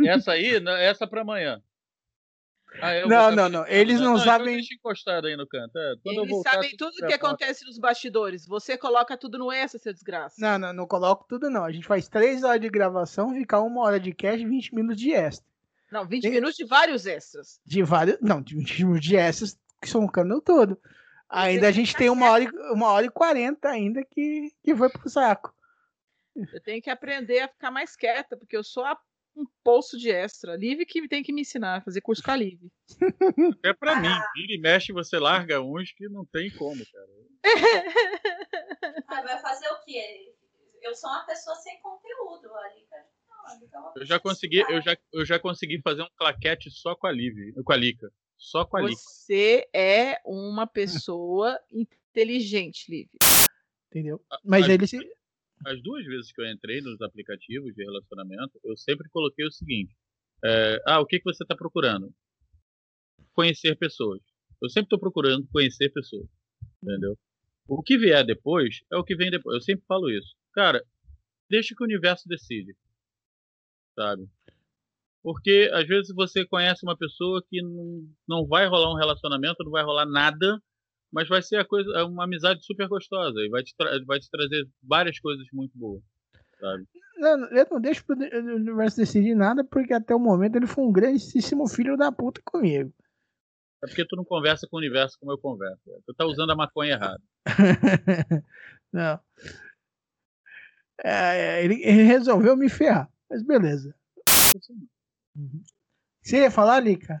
Essa 0.02 0.32
aí, 0.32 0.58
não, 0.60 0.72
essa 0.72 1.06
pra 1.06 1.20
amanhã. 1.20 1.62
Ah, 2.80 2.94
eu 2.96 3.06
Não, 3.06 3.30
não, 3.30 3.48
não, 3.50 3.66
eles 3.66 3.98
né? 4.00 4.06
não 4.06 4.14
então 4.14 4.24
sabem- 4.24 4.54
Deixa 4.54 4.72
encostado 4.74 5.26
aí 5.26 5.36
no 5.36 5.46
canto. 5.46 5.76
é, 5.78 5.94
quando 6.02 6.16
eu 6.16 6.22
Eles 6.22 6.30
voltar, 6.30 6.52
sabem 6.52 6.70
tu 6.70 6.76
tudo 6.90 7.04
o 7.04 7.06
que 7.06 7.12
acontece 7.12 7.66
nos 7.66 7.78
bastidores. 7.78 8.46
Você 8.46 8.78
coloca 8.78 9.14
tudo 9.14 9.36
no 9.36 9.52
essa, 9.52 9.76
seu 9.78 9.92
desgraça. 9.92 10.36
Não, 10.38 10.58
não, 10.58 10.72
não 10.72 10.86
coloco 10.86 11.26
tudo 11.28 11.50
não. 11.50 11.64
A 11.64 11.70
gente 11.70 11.86
faz 11.86 12.08
três 12.08 12.42
horas 12.42 12.62
de 12.62 12.70
gravação, 12.70 13.34
fica 13.34 13.60
uma 13.60 13.82
hora 13.82 14.00
de 14.00 14.14
cast 14.14 14.40
e 14.42 14.46
20 14.48 14.74
minutos 14.74 14.96
de 15.02 15.12
extra. 15.12 15.46
Não, 15.92 16.06
20 16.08 16.22
Tem- 16.22 16.30
minutos 16.32 16.56
de 16.56 16.64
vários 16.64 17.04
extras. 17.04 17.60
De 17.66 17.82
vários. 17.82 18.16
Não, 18.22 18.40
de 18.40 18.56
20 18.56 18.84
minutos 18.84 19.06
de 19.06 19.16
extras 19.16 19.58
que 19.82 19.88
são 19.90 20.02
o 20.02 20.10
canal 20.10 20.40
todo. 20.40 20.78
Ainda 21.36 21.68
a 21.68 21.72
gente 21.72 21.96
tem 21.96 22.08
uma 22.10 22.30
hora, 22.30 22.44
e, 22.44 22.48
uma 22.72 22.92
hora 22.92 23.06
e 23.06 23.10
40 23.10 23.68
ainda 23.68 24.04
que, 24.04 24.50
que 24.62 24.74
foi 24.76 24.88
pro 24.88 25.08
saco. 25.08 25.52
Eu 26.36 26.60
tenho 26.62 26.80
que 26.82 26.90
aprender 26.90 27.40
a 27.40 27.48
ficar 27.48 27.70
mais 27.70 27.96
quieta, 27.96 28.36
porque 28.36 28.56
eu 28.56 28.62
sou 28.64 28.84
a 28.84 28.96
um 29.36 29.44
poço 29.64 29.98
de 29.98 30.10
extra. 30.10 30.54
Liv 30.56 30.84
que 30.86 31.08
tem 31.08 31.22
que 31.22 31.32
me 31.32 31.40
ensinar 31.40 31.78
a 31.78 31.80
fazer 31.80 32.00
curso 32.00 32.22
com 32.22 32.30
a 32.30 32.36
Liv. 32.36 32.60
É 33.64 33.72
pra 33.72 33.92
Ah. 33.96 34.00
mim. 34.00 34.08
Vira 34.36 34.52
e 34.52 34.60
mexe, 34.60 34.92
você 34.92 35.18
larga 35.18 35.60
uns 35.60 35.90
que 35.92 36.08
não 36.08 36.24
tem 36.24 36.50
como, 36.56 36.82
cara. 36.86 37.08
Ah, 39.08 39.22
vai 39.22 39.38
fazer 39.40 39.68
o 39.68 39.80
quê? 39.84 40.32
Eu 40.82 40.94
sou 40.94 41.10
uma 41.10 41.24
pessoa 41.26 41.56
sem 41.56 41.80
conteúdo. 41.80 42.54
A 42.54 42.68
Lica, 42.74 42.96
não, 43.28 43.46
a 43.46 43.54
Lica 43.54 43.78
é 43.96 44.00
Eu 44.00 44.06
já 44.06 44.20
consegui, 44.20 44.60
eu 44.68 44.80
já, 44.80 44.96
eu 45.12 45.24
já 45.24 45.38
consegui 45.38 45.80
fazer 45.82 46.02
um 46.02 46.08
claquete 46.16 46.70
só 46.70 46.94
com 46.94 47.06
a 47.06 47.12
Liv, 47.12 47.52
com 47.64 47.72
a 47.72 47.76
Lica. 47.76 48.10
Só 48.36 48.64
com 48.64 48.76
a. 48.76 48.82
Você 48.82 49.68
é 49.72 50.20
uma 50.24 50.66
pessoa 50.66 51.58
inteligente, 51.70 52.90
Liv. 52.90 53.08
Entendeu? 53.90 54.20
Mas 54.44 54.62
Mas- 54.62 54.68
ele 54.68 54.86
se. 54.86 54.98
As 55.64 55.80
duas 55.82 56.04
vezes 56.04 56.30
que 56.30 56.42
eu 56.42 56.50
entrei 56.50 56.80
nos 56.82 57.00
aplicativos 57.00 57.74
de 57.74 57.84
relacionamento, 57.84 58.60
eu 58.64 58.76
sempre 58.76 59.08
coloquei 59.08 59.46
o 59.46 59.52
seguinte: 59.52 59.96
é, 60.44 60.82
ah, 60.86 61.00
o 61.00 61.06
que, 61.06 61.18
que 61.18 61.24
você 61.24 61.42
está 61.42 61.56
procurando? 61.56 62.12
Conhecer 63.32 63.76
pessoas. 63.76 64.20
Eu 64.62 64.68
sempre 64.68 64.86
estou 64.86 64.98
procurando 64.98 65.46
conhecer 65.48 65.90
pessoas, 65.90 66.28
entendeu? 66.82 67.18
O 67.66 67.82
que 67.82 67.96
vier 67.96 68.24
depois 68.24 68.82
é 68.92 68.96
o 68.96 69.04
que 69.04 69.16
vem 69.16 69.30
depois. 69.30 69.54
Eu 69.54 69.62
sempre 69.62 69.84
falo 69.86 70.10
isso. 70.10 70.36
Cara, 70.52 70.84
deixa 71.48 71.74
que 71.74 71.82
o 71.82 71.86
universo 71.86 72.28
decide, 72.28 72.76
sabe? 73.94 74.28
Porque 75.24 75.70
às 75.72 75.86
vezes 75.86 76.14
você 76.14 76.46
conhece 76.46 76.84
uma 76.84 76.94
pessoa 76.94 77.42
que 77.48 77.62
não, 77.62 78.06
não 78.28 78.46
vai 78.46 78.66
rolar 78.66 78.92
um 78.92 78.98
relacionamento, 78.98 79.64
não 79.64 79.70
vai 79.70 79.82
rolar 79.82 80.04
nada, 80.04 80.62
mas 81.10 81.26
vai 81.26 81.40
ser 81.40 81.56
a 81.56 81.64
coisa, 81.64 81.90
é 81.96 82.04
uma 82.04 82.24
amizade 82.24 82.62
super 82.62 82.86
gostosa 82.86 83.40
e 83.40 83.48
vai 83.48 83.62
te, 83.62 83.74
vai 84.04 84.20
te 84.20 84.28
trazer 84.30 84.68
várias 84.82 85.18
coisas 85.18 85.46
muito 85.50 85.72
boas, 85.78 86.02
sabe? 86.60 86.84
Não, 87.16 87.48
eu 87.56 87.66
não 87.70 87.80
deixo 87.80 88.04
pro 88.04 88.14
o 88.14 88.56
universo 88.56 88.98
decidir 88.98 89.34
nada, 89.34 89.64
porque 89.64 89.94
até 89.94 90.14
o 90.14 90.20
momento 90.20 90.56
ele 90.56 90.66
foi 90.66 90.84
um 90.84 90.92
grandíssimo 90.92 91.66
filho 91.66 91.96
da 91.96 92.12
puta 92.12 92.42
comigo. 92.44 92.92
É 93.82 93.86
porque 93.86 94.04
tu 94.06 94.16
não 94.16 94.26
conversa 94.26 94.66
com 94.68 94.76
o 94.76 94.80
universo 94.80 95.16
como 95.18 95.32
eu 95.32 95.38
converso. 95.38 95.80
Tu 96.06 96.14
tá 96.14 96.26
usando 96.26 96.50
a 96.50 96.56
maconha 96.56 96.94
errada. 96.94 97.22
não. 98.92 99.18
É, 101.02 101.64
ele, 101.64 101.82
ele 101.82 102.02
resolveu 102.02 102.54
me 102.56 102.68
ferrar, 102.68 103.10
mas 103.30 103.42
beleza. 103.42 103.94
Você 106.22 106.42
ia 106.42 106.50
falar, 106.50 106.80
Lica? 106.80 107.20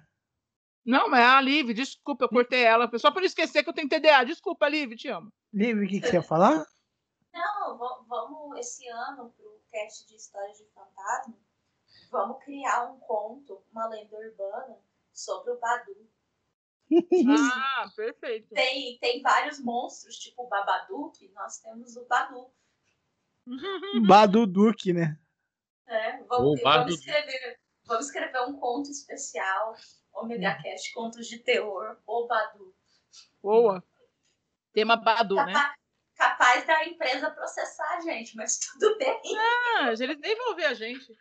Não, 0.84 1.08
mas 1.08 1.20
é 1.20 1.24
a 1.24 1.40
Liv, 1.40 1.72
desculpa, 1.72 2.24
eu 2.24 2.28
cortei 2.28 2.62
ela. 2.62 2.90
Só 2.98 3.10
pra 3.10 3.20
não 3.20 3.26
esquecer 3.26 3.62
que 3.62 3.70
eu 3.70 3.74
tenho 3.74 3.88
TDA. 3.88 4.24
Desculpa, 4.24 4.68
Liv, 4.68 4.94
te 4.96 5.08
amo. 5.08 5.32
Liv, 5.52 5.78
o 5.82 5.88
que, 5.88 6.00
que 6.00 6.06
você 6.08 6.16
ia 6.16 6.22
falar? 6.22 6.64
Não, 7.32 7.78
va- 7.78 8.04
vamos 8.06 8.58
esse 8.58 8.86
ano 8.88 9.30
pro 9.30 9.60
cast 9.72 10.06
de 10.06 10.14
histórias 10.14 10.58
de 10.58 10.66
fantasma. 10.74 11.36
Vamos 12.10 12.42
criar 12.44 12.90
um 12.92 12.98
conto, 13.00 13.64
uma 13.72 13.88
lenda 13.88 14.16
urbana 14.16 14.78
sobre 15.12 15.52
o 15.52 15.58
Badu. 15.58 16.08
Ah, 17.26 17.90
perfeito. 17.96 18.54
Tem, 18.54 18.98
tem 18.98 19.22
vários 19.22 19.58
monstros, 19.58 20.16
tipo 20.16 20.42
o 20.44 20.48
Babadook, 20.48 21.28
nós 21.32 21.58
temos 21.60 21.96
o 21.96 22.06
Badu. 22.06 22.50
Badu 24.06 24.46
Duque, 24.46 24.92
né? 24.92 25.18
O 25.88 26.26
Vamos, 26.28 26.60
vamos 26.62 26.94
escrever, 26.94 27.58
vamos 27.86 28.06
escrever 28.06 28.40
um 28.42 28.58
conto 28.58 28.90
especial, 28.90 29.74
Omega 30.12 30.56
Cast, 30.62 30.92
contos 30.92 31.26
de 31.26 31.38
terror, 31.40 31.98
o 32.06 32.26
Badu. 32.26 32.74
Boa. 33.42 33.82
Tema 34.72 34.96
Badu, 34.96 35.36
né? 35.36 35.52
Capa- 35.52 35.74
Capaz 36.16 36.64
da 36.64 36.84
empresa 36.86 37.28
processar 37.32 37.96
a 37.96 38.00
gente, 38.00 38.36
mas 38.36 38.56
tudo 38.78 38.96
bem. 38.98 39.20
Ah, 39.78 39.88
eles 39.98 40.18
nem 40.20 40.36
vão 40.36 40.54
ver 40.54 40.66
a 40.66 40.74
gente. 40.74 41.12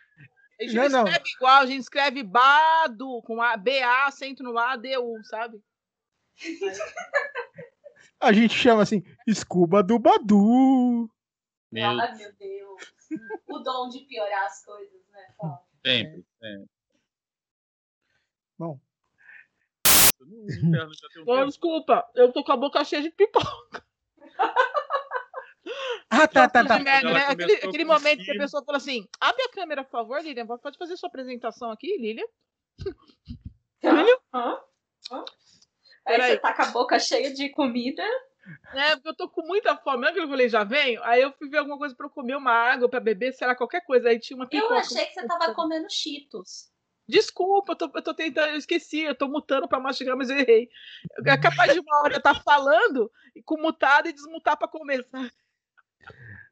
A 0.59 0.63
gente 0.63 0.75
Não, 0.75 0.83
não, 0.83 0.89
não. 0.89 1.07
escreve 1.07 1.29
igual, 1.35 1.61
a 1.61 1.65
gente 1.65 1.79
escreve 1.81 2.21
Badu, 2.23 3.21
com 3.23 3.41
A, 3.41 3.57
B-A, 3.57 4.05
acento 4.05 4.43
no 4.43 4.55
A, 4.57 4.75
D-U, 4.75 5.23
sabe? 5.23 5.59
A 8.19 8.31
gente 8.31 8.53
chama 8.53 8.83
assim, 8.83 9.03
Escuba 9.27 9.81
do 9.83 9.97
Badu. 9.97 11.09
Meu 11.71 11.89
Ai, 11.99 12.15
meu 12.15 12.31
Deus. 12.33 12.81
O 13.47 13.59
dom 13.59 13.89
de 13.89 14.01
piorar 14.05 14.45
as 14.45 14.63
coisas, 14.63 15.07
né? 15.09 15.33
Paulo? 15.37 15.57
Sempre, 15.85 16.25
sempre. 16.39 16.69
Bom. 18.57 18.79
No 20.19 20.45
inferno 20.45 20.93
já 20.93 21.09
tem 21.09 21.21
um 21.21 21.25
tempo. 21.25 21.45
desculpa, 21.45 22.09
eu 22.15 22.31
tô 22.31 22.43
com 22.43 22.51
a 22.51 22.57
boca 22.57 22.83
cheia 22.83 23.01
de 23.01 23.09
pipoca. 23.09 23.85
Ah, 26.09 26.27
tá, 26.27 26.47
tá, 26.47 26.63
tá. 26.63 26.77
Merda, 26.77 27.11
né? 27.11 27.25
Aquele, 27.27 27.53
aquele 27.53 27.85
momento 27.85 28.23
que 28.23 28.31
a 28.31 28.37
pessoa 28.37 28.63
fala 28.63 28.77
assim: 28.77 29.07
abre 29.19 29.41
a 29.43 29.49
câmera, 29.49 29.83
por 29.83 29.91
favor, 29.91 30.21
Lilian. 30.21 30.45
Pode 30.45 30.77
fazer 30.77 30.95
sua 30.95 31.09
apresentação 31.09 31.71
aqui, 31.71 31.97
Lilian? 31.97 32.25
Filho? 33.81 34.21
Hã? 34.31 34.59
Hã? 35.11 35.25
Aí 36.05 36.17
Peraí. 36.17 36.31
você 36.31 36.37
tá 36.37 36.53
com 36.53 36.61
a 36.61 36.65
boca 36.67 36.99
cheia 36.99 37.33
de 37.33 37.49
comida. 37.49 38.03
É, 38.73 38.95
porque 38.95 39.09
eu 39.09 39.15
tô 39.15 39.29
com 39.29 39.41
muita 39.45 39.75
fome. 39.77 40.05
Lembra 40.05 40.13
que 40.13 40.19
eu 40.19 40.29
falei, 40.29 40.49
já 40.49 40.63
venho? 40.63 41.01
Aí 41.03 41.21
eu 41.21 41.31
fui 41.33 41.49
ver 41.49 41.59
alguma 41.59 41.77
coisa 41.77 41.95
pra 41.95 42.05
eu 42.05 42.09
comer, 42.09 42.35
uma 42.35 42.51
água 42.51 42.89
pra 42.89 42.99
beber, 42.99 43.33
sei 43.33 43.47
lá, 43.47 43.55
qualquer 43.55 43.81
coisa. 43.85 44.09
Aí 44.09 44.19
tinha 44.19 44.35
uma 44.35 44.47
pipoca. 44.47 44.73
Eu 44.73 44.79
achei 44.79 45.05
que 45.05 45.13
você 45.13 45.27
tava 45.27 45.53
comendo 45.53 45.87
cheetos. 45.89 46.71
Desculpa, 47.07 47.73
eu 47.73 47.75
tô, 47.75 47.91
eu 47.93 48.01
tô 48.01 48.13
tentando, 48.13 48.49
eu 48.49 48.57
esqueci, 48.57 49.01
eu 49.01 49.15
tô 49.15 49.27
mutando 49.27 49.67
pra 49.67 49.79
mastigar, 49.79 50.15
mas 50.15 50.29
eu 50.29 50.37
errei. 50.37 50.69
É 51.25 51.37
capaz 51.37 51.73
de 51.73 51.79
uma 51.79 52.01
hora 52.01 52.13
eu 52.13 52.17
estar 52.17 52.41
falando 52.43 53.11
e 53.35 53.43
com 53.43 53.61
mutado 53.61 54.07
e 54.07 54.13
desmutar 54.13 54.57
pra 54.57 54.67
começar. 54.67 55.29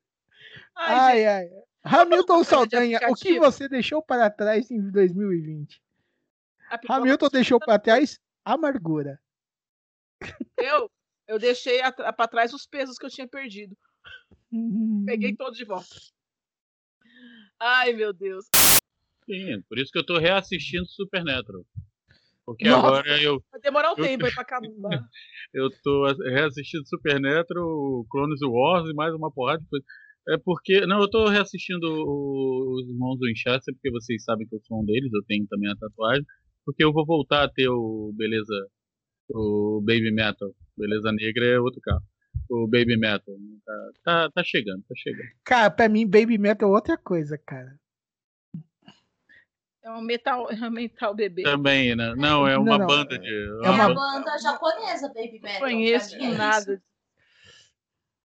Ai, 0.75 1.17
gente, 1.17 1.27
Ai, 1.27 1.27
ai. 1.27 1.49
Hamilton 1.83 2.43
Saldanha, 2.43 2.99
o 3.09 3.15
que 3.15 3.39
você 3.39 3.67
deixou 3.67 4.01
para 4.01 4.29
trás 4.29 4.71
em 4.71 4.89
2020? 4.89 5.81
a 6.69 6.77
pipoca 6.77 6.99
Hamilton 6.99 7.27
deixou 7.29 7.59
para 7.59 7.77
trás 7.77 8.19
amargura. 8.45 9.19
Eu, 10.57 10.89
eu 11.31 11.39
deixei 11.39 11.79
pra 12.15 12.27
trás 12.27 12.53
os 12.53 12.65
pesos 12.65 12.97
que 12.97 13.05
eu 13.05 13.09
tinha 13.09 13.27
perdido. 13.27 13.75
Peguei 15.05 15.35
todos 15.35 15.57
de 15.57 15.65
volta. 15.65 15.87
Ai, 17.59 17.93
meu 17.93 18.11
Deus. 18.13 18.45
Sim, 19.25 19.61
por 19.69 19.77
isso 19.77 19.91
que 19.91 19.99
eu 19.99 20.05
tô 20.05 20.17
reassistindo 20.17 20.85
Supernatural. 20.87 21.63
Porque 22.45 22.67
Nossa. 22.67 22.87
agora 22.87 23.21
eu, 23.21 23.41
Vai 23.51 23.61
demorar 23.61 23.93
um 23.93 23.97
Eu- 23.97 24.03
tempo 24.03 24.25
aí 24.25 24.33
pra 24.33 24.41
acabar. 24.43 24.69
eu 25.53 25.69
tô 25.83 26.05
reassistindo 26.23 26.85
Supernatural, 26.87 28.05
Clones 28.09 28.39
Wars 28.41 28.89
e 28.89 28.93
mais 28.93 29.13
uma 29.13 29.31
porrada 29.31 29.61
de 29.61 29.67
coisa. 29.69 29.85
É 30.29 30.37
porque. 30.37 30.81
Não, 30.85 30.99
eu 31.01 31.09
tô 31.09 31.27
reassistindo 31.27 31.85
o- 31.87 32.75
os 32.79 32.87
Irmãos 32.89 33.19
Winchester, 33.21 33.73
porque 33.75 33.91
vocês 33.91 34.23
sabem 34.23 34.47
que 34.47 34.55
eu 34.55 34.61
sou 34.63 34.81
um 34.81 34.85
deles, 34.85 35.11
eu 35.13 35.23
tenho 35.23 35.45
também 35.47 35.69
a 35.71 35.75
tatuagem. 35.75 36.25
Porque 36.65 36.83
eu 36.83 36.91
vou 36.91 37.05
voltar 37.05 37.43
a 37.43 37.49
ter 37.49 37.69
o 37.69 38.11
Beleza. 38.15 38.67
O 39.33 39.79
Baby 39.81 40.11
Metal. 40.11 40.53
Beleza 40.77 41.11
Negra 41.11 41.45
é 41.45 41.59
outro 41.59 41.81
carro. 41.81 42.01
O 42.49 42.65
Baby 42.67 42.97
Metal. 42.97 43.35
Tá, 43.65 43.73
tá, 44.03 44.31
tá 44.31 44.43
chegando, 44.43 44.83
tá 44.83 44.93
chegando. 44.97 45.29
Cara, 45.43 45.69
pra 45.71 45.87
mim, 45.87 46.05
Baby 46.05 46.37
Metal 46.37 46.69
é 46.69 46.71
outra 46.73 46.97
coisa, 46.97 47.37
cara. 47.37 47.79
É 49.83 49.89
um 49.91 50.01
metal, 50.01 50.47
é 50.51 50.55
um 50.55 50.69
metal 50.69 51.15
bebê. 51.15 51.41
Também, 51.43 51.95
né? 51.95 52.13
Não, 52.15 52.47
é 52.47 52.55
uma 52.57 52.71
Não, 52.71 52.77
não, 52.79 52.87
banda 52.87 53.17
de. 53.17 53.27
é 53.27 53.67
É, 53.67 53.69
uma- 53.71 53.85
a 53.85 53.93
banda 53.93 54.37
japonesa, 54.37 55.07
Baby 55.07 55.39
Não 55.39 55.49
Metal. 55.49 55.59
conheço 55.61 56.09
pra 56.11 56.19
mim 56.19 56.25
é 56.33 56.37
nada. 56.37 56.73
isso. 56.73 56.83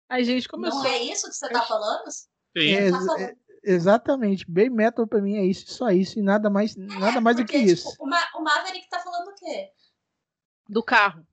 Ai, 0.09 0.25
gente, 0.25 0.49
como 0.49 0.67
eu 0.67 0.71
Não 0.71 0.85
é 0.87 0.99
isso 1.03 1.29
que 1.29 1.35
você 1.35 1.49
tá 1.49 1.63
falando? 1.63 2.11
Sim. 2.11 2.71
É, 2.73 2.91
Tá 2.91 3.21
é- 3.21 3.35
exatamente. 3.63 4.45
Baby 4.51 4.71
Metal 4.71 5.07
pra 5.07 5.21
mim 5.23 5.37
é 5.37 5.45
isso, 5.45 5.73
só 5.73 5.91
isso 5.91 6.19
e 6.19 6.23
nada 6.23 6.51
mais, 6.51 6.75
nada 6.77 7.21
mais 7.21 7.37
do 7.37 7.45
que 7.45 7.53
Porque, 7.53 7.71
isso. 7.73 7.89
tipo, 7.91 8.05
o, 8.05 8.07
Ma 8.09 8.19
o 8.37 8.43
Maverick 8.43 8.89
tá 8.89 8.99
falando 8.99 9.29
o 9.29 9.35
quê? 9.35 9.71
Do 10.69 10.83
carro. 10.83 11.25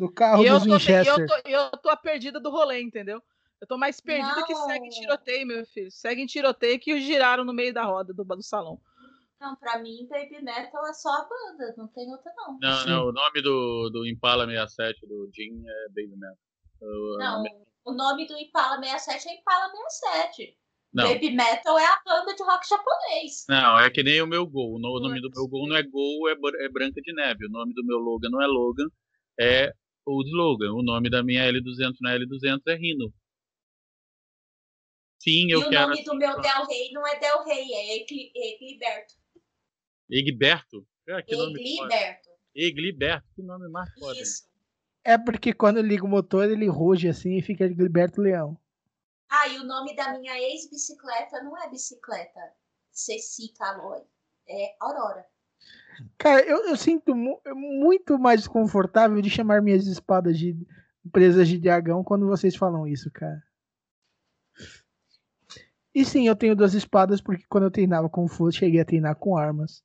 Do 0.00 0.10
carro 0.12 0.42
E 0.42 0.46
eu 0.46 0.54
dos 0.54 0.64
tô, 0.64 0.70
e 0.70 0.72
Winchester. 0.78 1.06
eu, 1.20 1.26
tô, 1.26 1.48
eu 1.48 1.70
tô 1.78 1.88
a 1.90 1.96
perdida 1.96 2.40
do 2.40 2.50
rolê, 2.50 2.80
entendeu? 2.80 3.22
Eu 3.60 3.66
tô 3.68 3.76
mais 3.76 4.00
perdida 4.00 4.42
que 4.46 4.52
Não. 4.54 4.66
segue 4.66 4.86
em 4.86 4.88
tiroteio, 4.88 5.46
meu 5.46 5.66
filho. 5.66 5.90
Segue 5.90 6.22
em 6.22 6.26
tiroteio 6.26 6.80
que 6.80 6.94
os 6.94 7.02
giraram 7.02 7.44
no 7.44 7.52
meio 7.52 7.74
da 7.74 7.84
roda 7.84 8.12
do, 8.14 8.24
do 8.24 8.42
salão. 8.42 8.80
Não, 9.38 9.54
pra 9.56 9.78
mim, 9.78 10.06
Baby 10.08 10.42
Metal 10.42 10.86
é 10.86 10.92
só 10.94 11.10
a 11.10 11.28
banda, 11.28 11.74
não 11.76 11.86
tem 11.88 12.10
outra 12.10 12.32
não. 12.36 12.58
Não, 12.60 12.76
Sim. 12.78 12.88
não, 12.88 13.06
o 13.08 13.12
nome 13.12 13.42
do, 13.42 13.90
do 13.90 14.06
Impala 14.06 14.46
67 14.46 15.06
do 15.06 15.30
Jim 15.34 15.62
é 15.66 15.88
Baby 15.88 16.16
Metal. 16.16 16.36
O- 16.82 17.16
Não, 17.18 17.44
o 17.84 17.92
nome 17.92 18.26
do 18.26 18.36
Impala 18.38 18.76
67 18.82 19.28
é 19.28 19.40
Impala 19.40 19.70
67. 19.88 20.56
Não, 20.92 21.04
Baby 21.12 21.30
Metal 21.30 21.78
é 21.78 21.84
a 21.86 22.00
banda 22.04 22.34
de 22.34 22.42
rock 22.42 22.66
japonês. 22.68 23.44
não, 23.48 23.78
é 23.78 23.90
que 23.90 24.02
nem 24.02 24.20
o 24.22 24.26
meu 24.26 24.46
Gol. 24.46 24.74
O 24.76 24.78
no- 24.78 24.96
o 24.96 25.00
nome 25.00 25.20
do 25.20 25.30
meu 25.34 25.46
Gol 25.48 25.68
não 25.68 25.76
é 25.76 25.82
Gol, 25.82 26.28
é, 26.28 26.32
é 26.64 26.68
Branca 26.70 27.00
de 27.02 27.12
Neve. 27.12 27.46
O 27.46 27.50
nome 27.50 27.72
do 27.74 27.84
meu 27.84 27.98
Logan 27.98 28.28
não 28.30 28.42
é 28.42 28.46
Logan, 28.46 28.86
é 29.38 29.72
o 30.06 30.22
Logan. 30.22 30.72
O 30.72 30.82
nome 30.82 31.08
da 31.10 31.22
minha 31.22 31.44
L200 31.50 31.96
na 32.00 32.14
L200 32.14 32.62
é 32.68 32.74
Rhino. 32.74 33.12
Sim, 35.22 35.48
E 35.48 35.50
eu 35.50 35.60
o 35.60 35.68
quero. 35.70 35.88
nome 35.90 36.02
do 36.02 36.14
meu 36.16 36.40
Del 36.40 36.66
Rey 36.66 36.92
não 36.92 37.06
é 37.06 37.18
Del 37.18 37.44
Rey, 37.44 37.72
é 37.74 37.96
Egli- 37.96 38.32
Egliberto. 38.34 39.14
Egberto? 40.08 40.86
Ah, 41.10 41.22
que 41.22 41.36
nome 41.36 41.58
foda. 41.76 41.94
Egliberto. 41.94 42.28
Egliberto, 42.54 43.28
que 43.34 43.42
nome 43.42 43.68
mais 43.68 43.92
foda. 43.98 44.18
Isso. 44.20 44.48
É 45.04 45.16
porque 45.18 45.52
quando 45.52 45.80
liga 45.80 46.04
o 46.04 46.08
motor, 46.08 46.50
ele 46.50 46.68
ruge 46.68 47.08
assim 47.08 47.36
e 47.36 47.42
fica 47.42 47.68
Gilberto 47.68 48.20
Leão. 48.20 48.58
Ah, 49.28 49.46
e 49.48 49.58
o 49.58 49.64
nome 49.64 49.94
da 49.94 50.18
minha 50.18 50.36
ex-bicicleta 50.40 51.42
não 51.42 51.56
é 51.62 51.68
bicicleta. 51.70 52.40
Ceci 52.90 53.52
Caloi. 53.54 54.02
é 54.48 54.74
Aurora. 54.80 55.24
Cara, 56.18 56.42
eu, 56.42 56.66
eu 56.68 56.76
sinto 56.76 57.14
mu- 57.14 57.40
muito 57.54 58.18
mais 58.18 58.46
confortável 58.46 59.20
de 59.22 59.30
chamar 59.30 59.62
minhas 59.62 59.86
espadas 59.86 60.38
de 60.38 60.56
presas 61.10 61.48
de 61.48 61.58
dragão 61.58 62.04
quando 62.04 62.26
vocês 62.26 62.54
falam 62.56 62.86
isso, 62.86 63.10
cara. 63.10 63.42
E 65.94 66.04
sim, 66.04 66.28
eu 66.28 66.36
tenho 66.36 66.54
duas 66.54 66.74
espadas 66.74 67.20
porque 67.20 67.44
quando 67.48 67.64
eu 67.64 67.70
treinava 67.70 68.08
com 68.08 68.28
Fu, 68.28 68.50
cheguei 68.52 68.80
a 68.80 68.84
treinar 68.84 69.16
com 69.16 69.36
armas. 69.36 69.82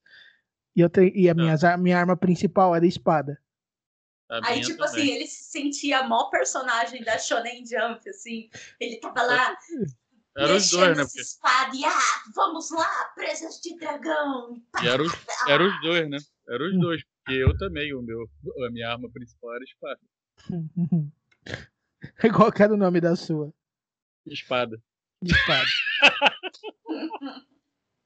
E, 0.75 0.81
eu 0.81 0.89
tre- 0.89 1.11
e 1.15 1.29
a 1.29 1.33
minhas 1.33 1.63
ar- 1.63 1.77
minha 1.77 1.97
arma 1.97 2.15
principal 2.15 2.75
era 2.75 2.85
espada. 2.85 3.41
A 4.29 4.37
Aí, 4.47 4.55
minha 4.55 4.65
tipo 4.65 4.83
também. 4.83 5.03
assim, 5.03 5.11
ele 5.11 5.27
se 5.27 5.43
sentia 5.51 6.03
mó 6.03 6.29
personagem 6.29 7.03
da 7.03 7.17
Shonen 7.17 7.65
Jump, 7.65 8.07
assim. 8.09 8.49
Ele 8.79 8.97
tava 8.97 9.21
lá, 9.23 9.57
Era 10.37 10.55
os 10.55 10.69
dois, 10.69 10.97
né? 10.97 11.03
essa 11.03 11.21
espada 11.21 11.75
e, 11.75 11.85
ah, 11.85 12.23
vamos 12.35 12.69
lá, 12.71 13.11
presas 13.15 13.55
de 13.61 13.77
dragão. 13.77 14.61
Porque, 14.71 14.85
e 14.85 14.89
era, 14.89 15.01
os, 15.01 15.13
era 15.47 15.63
os 15.65 15.81
dois, 15.81 16.09
né? 16.09 16.17
Era 16.49 16.63
os 16.65 16.79
dois. 16.79 17.01
Porque 17.23 17.39
eu 17.39 17.57
também, 17.57 17.93
o 17.93 18.01
meu, 18.01 18.29
a 18.67 18.71
minha 18.71 18.91
arma 18.91 19.09
principal 19.11 19.55
era 19.55 19.63
espada. 19.63 19.99
Qual 22.35 22.51
que 22.51 22.61
era 22.63 22.73
o 22.73 22.77
nome 22.77 22.99
da 22.99 23.15
sua? 23.15 23.53
Espada. 24.25 24.77
Espada. 25.23 25.65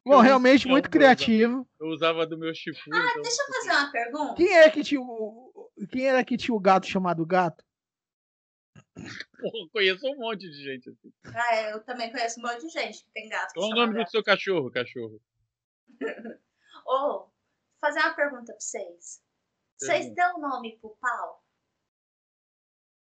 Bom, 0.05 0.21
realmente 0.21 0.65
Não, 0.65 0.71
muito 0.71 0.89
criativo. 0.89 1.67
Eu 1.79 1.87
usava 1.87 2.25
do 2.25 2.37
meu 2.37 2.53
Shifu. 2.53 2.79
então... 2.87 3.21
Deixa 3.21 3.41
eu 3.41 3.47
fazer 3.53 3.71
uma 3.71 3.91
pergunta. 3.91 4.35
Quem 4.35 4.57
é 4.57 4.69
que 4.69 4.83
tinha 4.83 5.01
o. 5.01 5.71
Quem 5.91 6.07
era 6.07 6.23
que 6.23 6.37
tinha 6.37 6.55
o 6.55 6.59
gato 6.59 6.87
chamado 6.87 7.25
gato? 7.25 7.63
Conheço 9.71 10.07
um 10.07 10.17
monte 10.17 10.49
de 10.49 10.63
gente 10.63 10.89
assim. 10.89 11.13
Ah, 11.25 11.55
é, 11.55 11.73
eu 11.73 11.83
também 11.83 12.12
conheço 12.12 12.39
um 12.39 12.43
monte 12.43 12.62
de 12.62 12.69
gente 12.69 13.03
que 13.03 13.12
tem 13.12 13.29
gato. 13.29 13.53
Qual 13.53 13.69
o 13.69 13.75
nome 13.75 13.93
do 13.93 13.99
gato. 13.99 14.12
seu 14.12 14.23
cachorro, 14.23 14.71
cachorro? 14.71 15.21
Ô, 16.85 17.29
fazer 17.81 17.99
uma 17.99 18.13
pergunta 18.13 18.51
pra 18.53 18.59
vocês. 18.59 19.21
Vocês 19.77 20.05
Pergunta. 20.07 20.15
dão 20.15 20.39
nome 20.41 20.77
pro 20.79 20.95
pau? 20.99 21.43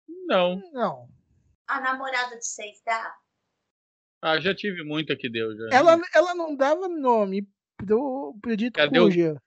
Não. 0.08 0.62
Não. 0.72 1.10
A 1.68 1.80
namorada 1.82 2.38
de 2.38 2.46
vocês 2.46 2.82
dá? 2.86 3.16
Ah, 4.22 4.40
já 4.40 4.56
tive 4.56 4.84
muita 4.84 5.16
que 5.16 5.30
deu. 5.30 5.56
Já. 5.56 5.70
Ela, 5.78 6.00
ela 6.14 6.34
não 6.36 6.56
dava 6.56 6.88
nome 6.88 7.48
pro, 7.78 8.38
pro 8.42 8.56
dito 8.56 8.76
Cadê 8.78 9.00
o- 9.00 9.04
cuja. 9.06 9.42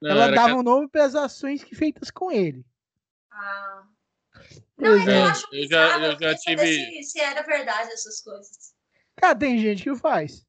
Não, 0.00 0.10
Ela 0.10 0.30
dava 0.30 0.54
o 0.54 0.62
nome 0.62 0.88
para 0.88 1.04
as 1.04 1.14
ações 1.14 1.62
que 1.62 1.74
feitas 1.76 2.10
com 2.10 2.30
ele. 2.32 2.64
Ah. 3.30 3.86
Não, 4.78 4.88
eu 5.08 5.22
acho 5.24 5.46
eu 5.54 5.68
já- 5.68 5.98
eu 6.06 6.18
já 6.18 6.34
tive- 6.36 6.66
se, 6.66 7.02
se 7.04 7.20
era 7.20 7.42
verdade 7.42 7.92
essas 7.92 8.20
coisas. 8.20 8.74
Cara, 9.16 9.38
tem 9.38 9.58
gente 9.58 9.82
que 9.84 9.94
faz. 9.96 10.44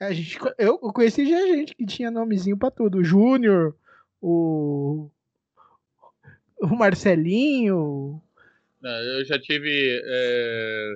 A 0.00 0.12
gente, 0.12 0.38
eu 0.58 0.78
conheci 0.78 1.28
já 1.28 1.40
gente 1.46 1.74
que 1.74 1.84
tinha 1.86 2.10
nomezinho 2.10 2.56
pra 2.56 2.70
tudo. 2.70 2.98
O 2.98 3.04
Júnior, 3.04 3.76
o. 4.20 5.10
O 6.62 6.66
Marcelinho. 6.76 8.20
Não, 8.80 8.90
eu 8.90 9.24
já 9.24 9.38
tive 9.38 10.00
é, 10.04 10.94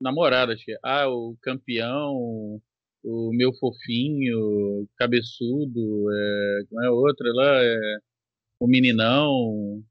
namoradas. 0.00 0.62
que- 0.62 0.78
Ah, 0.82 1.08
o 1.08 1.36
campeão, 1.42 2.60
o 3.04 3.30
meu 3.32 3.52
fofinho, 3.54 4.86
cabeçudo, 4.96 6.06
é, 6.12 6.60
como 6.68 6.82
é 6.84 6.90
outra 6.90 7.32
lá? 7.32 7.62
É, 7.62 7.98
o 8.58 8.66
meninão. 8.66 9.82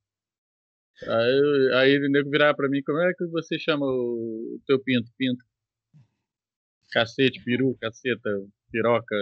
Aí, 1.03 1.71
aí 1.75 1.97
o 1.97 2.09
nego 2.09 2.29
virava 2.29 2.55
pra 2.55 2.69
mim, 2.69 2.81
como 2.83 2.99
é 3.01 3.13
que 3.13 3.25
você 3.27 3.59
chama 3.59 3.85
o 3.85 4.59
teu 4.65 4.79
pinto? 4.79 5.11
Pinto. 5.17 5.43
Cacete, 6.91 7.43
peru, 7.43 7.77
caceta, 7.81 8.29
piroca, 8.71 9.15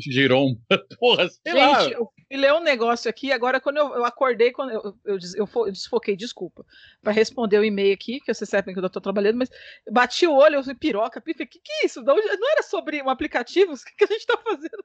giromba. 0.00 0.60
Porra, 1.00 1.28
sei 1.28 1.54
lá. 1.54 1.80
Gente, 1.80 1.94
eu 1.94 2.12
um 2.54 2.62
negócio 2.62 3.08
aqui, 3.08 3.32
agora 3.32 3.60
quando 3.60 3.78
eu, 3.78 3.86
eu 3.94 4.04
acordei, 4.04 4.52
quando 4.52 4.70
eu, 4.70 4.94
eu, 5.04 5.18
des- 5.18 5.34
eu 5.34 5.48
eu 5.66 5.72
desfoquei, 5.72 6.14
desculpa, 6.14 6.64
para 7.02 7.12
responder 7.12 7.58
o 7.58 7.64
e-mail 7.64 7.94
aqui, 7.94 8.20
que 8.20 8.32
vocês 8.32 8.48
sabem 8.48 8.74
que 8.74 8.80
eu 8.80 8.90
tô 8.90 9.00
trabalhando, 9.00 9.36
mas 9.38 9.48
bati 9.90 10.26
o 10.26 10.34
olho, 10.34 10.56
eu 10.56 10.62
falei, 10.62 10.76
piroca, 10.78 11.20
pifa, 11.20 11.46
que 11.46 11.58
que 11.58 11.72
é 11.82 11.86
isso? 11.86 12.00
Onde- 12.00 12.36
Não 12.38 12.52
era 12.52 12.62
sobre 12.62 13.02
um 13.02 13.08
aplicativo? 13.08 13.72
O 13.72 13.76
que, 13.76 13.94
que 13.96 14.04
a 14.04 14.06
gente 14.06 14.26
tá 14.26 14.36
fazendo? 14.38 14.84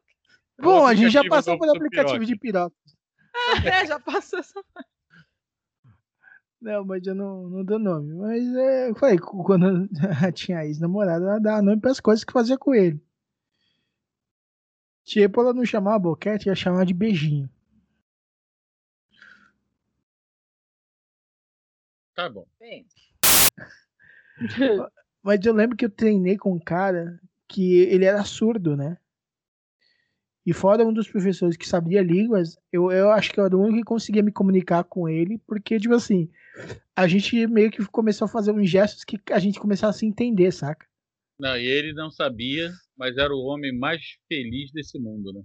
Bom, 0.60 0.86
a 0.88 0.96
gente 0.96 1.12
já 1.12 1.24
passou 1.26 1.58
do 1.58 1.66
aplicativo 1.72 2.20
piroca. 2.20 2.26
de 2.26 2.40
piroca. 2.40 2.76
É, 3.66 3.86
já 3.86 4.00
passou 4.00 4.40
essa. 4.40 4.64
Não, 6.62 6.84
mas 6.86 7.06
eu 7.06 7.14
não, 7.14 7.50
não 7.50 7.64
dou 7.64 7.78
nome. 7.78 8.14
Mas 8.14 8.56
é, 8.56 8.90
eu 8.90 8.96
falei, 8.96 9.20
quando 9.20 9.68
eu 9.68 9.88
tinha 10.34 10.66
ex-namorada, 10.66 11.26
ela 11.26 11.40
dava 11.40 11.62
nome 11.62 11.80
pras 11.80 12.00
coisas 12.00 12.24
que 12.24 12.34
fazia 12.34 12.58
com 12.58 12.74
ele. 12.74 13.00
Tipo, 15.04 15.42
ela 15.42 15.54
não 15.54 15.64
chamava 15.64 16.00
boquete, 16.00 16.50
ia 16.50 16.56
chamar 16.56 16.86
de 16.86 16.94
beijinho. 16.94 17.48
Tá 22.16 22.30
bom. 22.30 22.48
Bem. 22.60 22.88
Mas 25.22 25.46
eu 25.46 25.54
lembro 25.54 25.78
que 25.78 25.86
eu 25.86 25.90
treinei 25.90 26.38
com 26.38 26.54
um 26.54 26.60
cara 26.60 27.20
que 27.48 27.82
ele 27.82 28.06
era 28.06 28.24
surdo, 28.24 28.76
né? 28.76 28.98
E 30.46 30.54
fora 30.54 30.86
um 30.86 30.94
dos 30.94 31.10
professores 31.10 31.58
que 31.58 31.68
sabia 31.68 32.04
línguas, 32.04 32.56
eu, 32.72 32.92
eu 32.92 33.10
acho 33.10 33.34
que 33.34 33.40
eu 33.40 33.46
era 33.46 33.58
o 33.58 33.62
único 33.62 33.78
que 33.80 33.84
conseguia 33.84 34.22
me 34.22 34.32
comunicar 34.32 34.84
com 34.84 35.10
ele, 35.10 35.40
porque, 35.48 35.80
tipo 35.80 35.96
assim, 35.96 36.30
a 36.96 37.08
gente 37.08 37.48
meio 37.48 37.72
que 37.72 37.84
começou 37.88 38.26
a 38.26 38.30
fazer 38.30 38.52
uns 38.52 38.70
gestos 38.70 39.04
que 39.04 39.20
a 39.32 39.40
gente 39.40 39.60
começava 39.60 39.90
a 39.90 39.94
se 39.94 40.06
entender, 40.06 40.52
saca? 40.52 40.86
Não, 41.40 41.58
e 41.58 41.66
ele 41.66 41.94
não 41.94 42.12
sabia, 42.12 42.72
mas 42.98 43.18
era 43.18 43.34
o 43.34 43.44
homem 43.46 43.78
mais 43.78 44.02
feliz 44.28 44.72
desse 44.72 45.00
mundo, 45.00 45.34
né? 45.34 45.42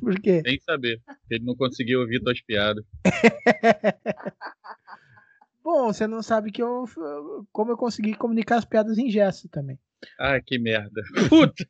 Por 0.00 0.20
quê? 0.20 0.40
Sem 0.46 0.58
saber. 0.60 1.00
Ele 1.30 1.44
não 1.44 1.56
conseguia 1.56 1.98
ouvir 1.98 2.20
tuas 2.20 2.40
piadas. 2.40 2.84
Bom, 5.62 5.92
você 5.92 6.06
não 6.06 6.22
sabe 6.22 6.50
que 6.50 6.62
eu 6.62 6.84
como 7.52 7.72
eu 7.72 7.76
consegui 7.76 8.14
comunicar 8.14 8.56
as 8.56 8.64
piadas 8.64 8.96
em 8.96 9.10
gesto 9.10 9.48
também. 9.48 9.78
Ah, 10.18 10.40
que 10.40 10.58
merda. 10.58 11.02
Puta. 11.28 11.66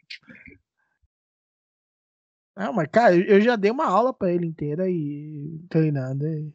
Não, 2.60 2.74
mas 2.74 2.88
cara, 2.92 3.16
eu 3.16 3.40
já 3.40 3.56
dei 3.56 3.70
uma 3.70 3.86
aula 3.86 4.12
pra 4.12 4.30
ele 4.30 4.44
inteira 4.44 4.84
e 4.86 5.58
treinando. 5.70 6.26
E, 6.28 6.52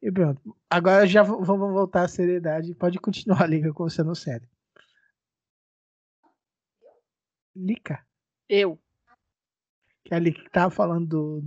e 0.00 0.12
pronto. 0.12 0.56
Agora 0.70 1.04
já 1.04 1.24
vamos 1.24 1.72
voltar 1.72 2.04
à 2.04 2.08
seriedade. 2.08 2.76
Pode 2.76 3.00
continuar 3.00 3.42
a 3.42 3.46
liga 3.48 3.72
com 3.72 3.82
você 3.82 4.04
no 4.04 4.14
sério. 4.14 4.48
Lica, 7.56 8.06
Eu. 8.48 8.78
que 10.04 10.14
é 10.14 10.16
a 10.16 10.20
Lica 10.20 10.44
que 10.44 10.50
tava 10.50 10.70
falando 10.72 11.08
do, 11.08 11.42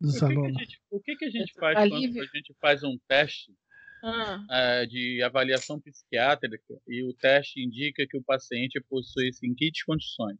dos 0.00 0.20
O 0.20 0.26
que, 0.26 0.34
que 0.34 0.34
a 0.34 0.40
alunos. 0.40 0.60
gente, 0.60 0.80
o 0.90 1.00
que, 1.00 1.14
que 1.16 1.24
a 1.24 1.30
gente 1.30 1.54
faz 1.54 1.76
A 1.78 1.88
quando 1.88 1.94
a 2.20 2.36
gente 2.36 2.54
faz 2.60 2.82
um 2.82 2.98
teste 3.06 3.54
Ah, 4.02 4.44
eh, 4.50 4.86
de 4.86 5.22
avaliação 5.22 5.80
psiquiátrica 5.80 6.80
e 6.88 7.04
o 7.04 7.14
teste 7.14 7.60
indica 7.62 8.04
que 8.10 8.16
o 8.18 8.24
paciente 8.24 8.80
possui 8.88 9.32
seguintes 9.32 9.84
condições: 9.84 10.36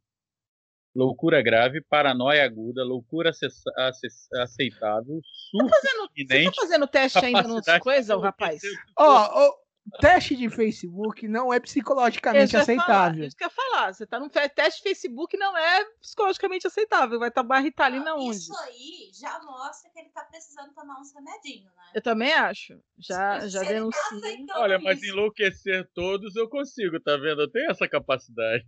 loucura 0.96 1.42
grave, 1.42 1.82
paranoia 1.82 2.44
aguda, 2.44 2.82
loucura 2.82 3.30
aceitável, 3.30 5.20
surto 5.50 5.68
fazendo, 5.68 6.10
você 6.16 6.44
tá 6.44 6.52
fazendo 6.56 6.86
teste 6.86 7.18
ainda 7.18 7.42
nos 7.42 7.48
capacidade 7.66 7.84
coisas, 7.84 8.16
de 8.16 8.22
rapaz? 8.22 8.62
Ó, 8.98 9.46
ó, 9.46 9.54
teste 10.00 10.34
de 10.34 10.48
Facebook 10.48 11.28
não 11.28 11.52
é 11.52 11.60
psicologicamente 11.60 12.56
ia 12.56 12.64
falar, 12.64 12.80
aceitável. 12.80 13.24
Isso 13.26 13.36
que 13.36 13.44
eu 13.44 13.48
ia 13.48 13.54
falar. 13.54 13.92
Você 13.92 14.06
tá 14.06 14.18
num 14.18 14.30
fe- 14.30 14.48
teste 14.48 14.82
Facebook 14.82 15.36
não 15.36 15.56
é 15.56 15.84
psicologicamente 16.00 16.66
aceitável. 16.66 17.18
Vai 17.18 17.28
estar 17.28 17.42
tá 17.42 17.46
Ritalina 17.60 18.14
onde? 18.14 18.36
Isso 18.36 18.56
aí 18.56 19.10
já 19.12 19.38
mostra 19.42 19.90
que 19.90 20.00
ele 20.00 20.08
tá 20.08 20.24
precisando 20.24 20.72
tomar 20.74 20.98
uns 20.98 21.12
remedinhos, 21.14 21.72
né? 21.76 21.82
Eu 21.94 22.02
também 22.02 22.32
acho. 22.32 22.80
Já, 22.98 23.46
já 23.46 23.60
tá 23.60 23.68
denuncio. 23.68 24.00
aceitando 24.00 24.60
Olha, 24.60 24.78
mas 24.78 25.02
isso. 25.02 25.12
enlouquecer 25.12 25.88
todos 25.94 26.34
eu 26.36 26.48
consigo, 26.48 26.98
tá 26.98 27.16
vendo? 27.16 27.42
Eu 27.42 27.50
tenho 27.50 27.70
essa 27.70 27.86
capacidade. 27.86 28.64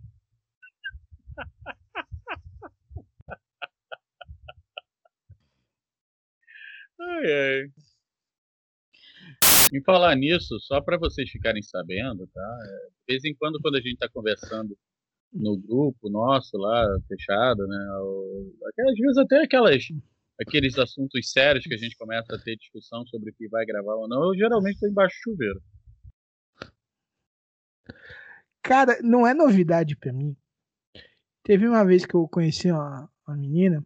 Ai, 6.99 7.25
ai. 7.31 7.71
Em 9.73 9.81
falar 9.83 10.15
nisso, 10.15 10.59
só 10.59 10.81
para 10.81 10.97
vocês 10.97 11.29
ficarem 11.29 11.61
sabendo, 11.61 12.27
tá? 12.27 12.59
É, 12.65 12.89
De 12.89 13.13
vez 13.13 13.23
em 13.25 13.35
quando, 13.35 13.59
quando 13.61 13.75
a 13.75 13.81
gente 13.81 13.93
está 13.93 14.09
conversando 14.09 14.77
no 15.31 15.57
grupo 15.57 16.09
nosso 16.09 16.57
lá, 16.57 16.85
fechado, 17.07 17.67
né? 17.67 17.77
Às 18.89 18.97
vezes 18.97 19.17
até 19.17 19.43
aquelas, 19.43 19.83
aqueles 20.41 20.77
assuntos 20.77 21.31
sérios 21.31 21.65
que 21.65 21.73
a 21.73 21.77
gente 21.77 21.95
começa 21.97 22.35
a 22.35 22.39
ter 22.39 22.55
discussão 22.55 23.05
sobre 23.05 23.29
o 23.29 23.33
que 23.33 23.47
vai 23.47 23.65
gravar 23.65 23.95
ou 23.95 24.07
não, 24.07 24.29
eu 24.29 24.35
geralmente 24.35 24.75
estou 24.75 24.89
embaixo 24.89 25.15
do 25.17 25.31
chuveiro. 25.31 25.61
Cara, 28.63 28.99
não 29.01 29.25
é 29.25 29.33
novidade 29.33 29.95
pra 29.95 30.11
mim. 30.11 30.35
Teve 31.43 31.67
uma 31.67 31.85
vez 31.85 32.05
que 32.05 32.15
eu 32.15 32.27
conheci 32.27 32.71
uma, 32.71 33.09
uma 33.27 33.37
menina, 33.37 33.85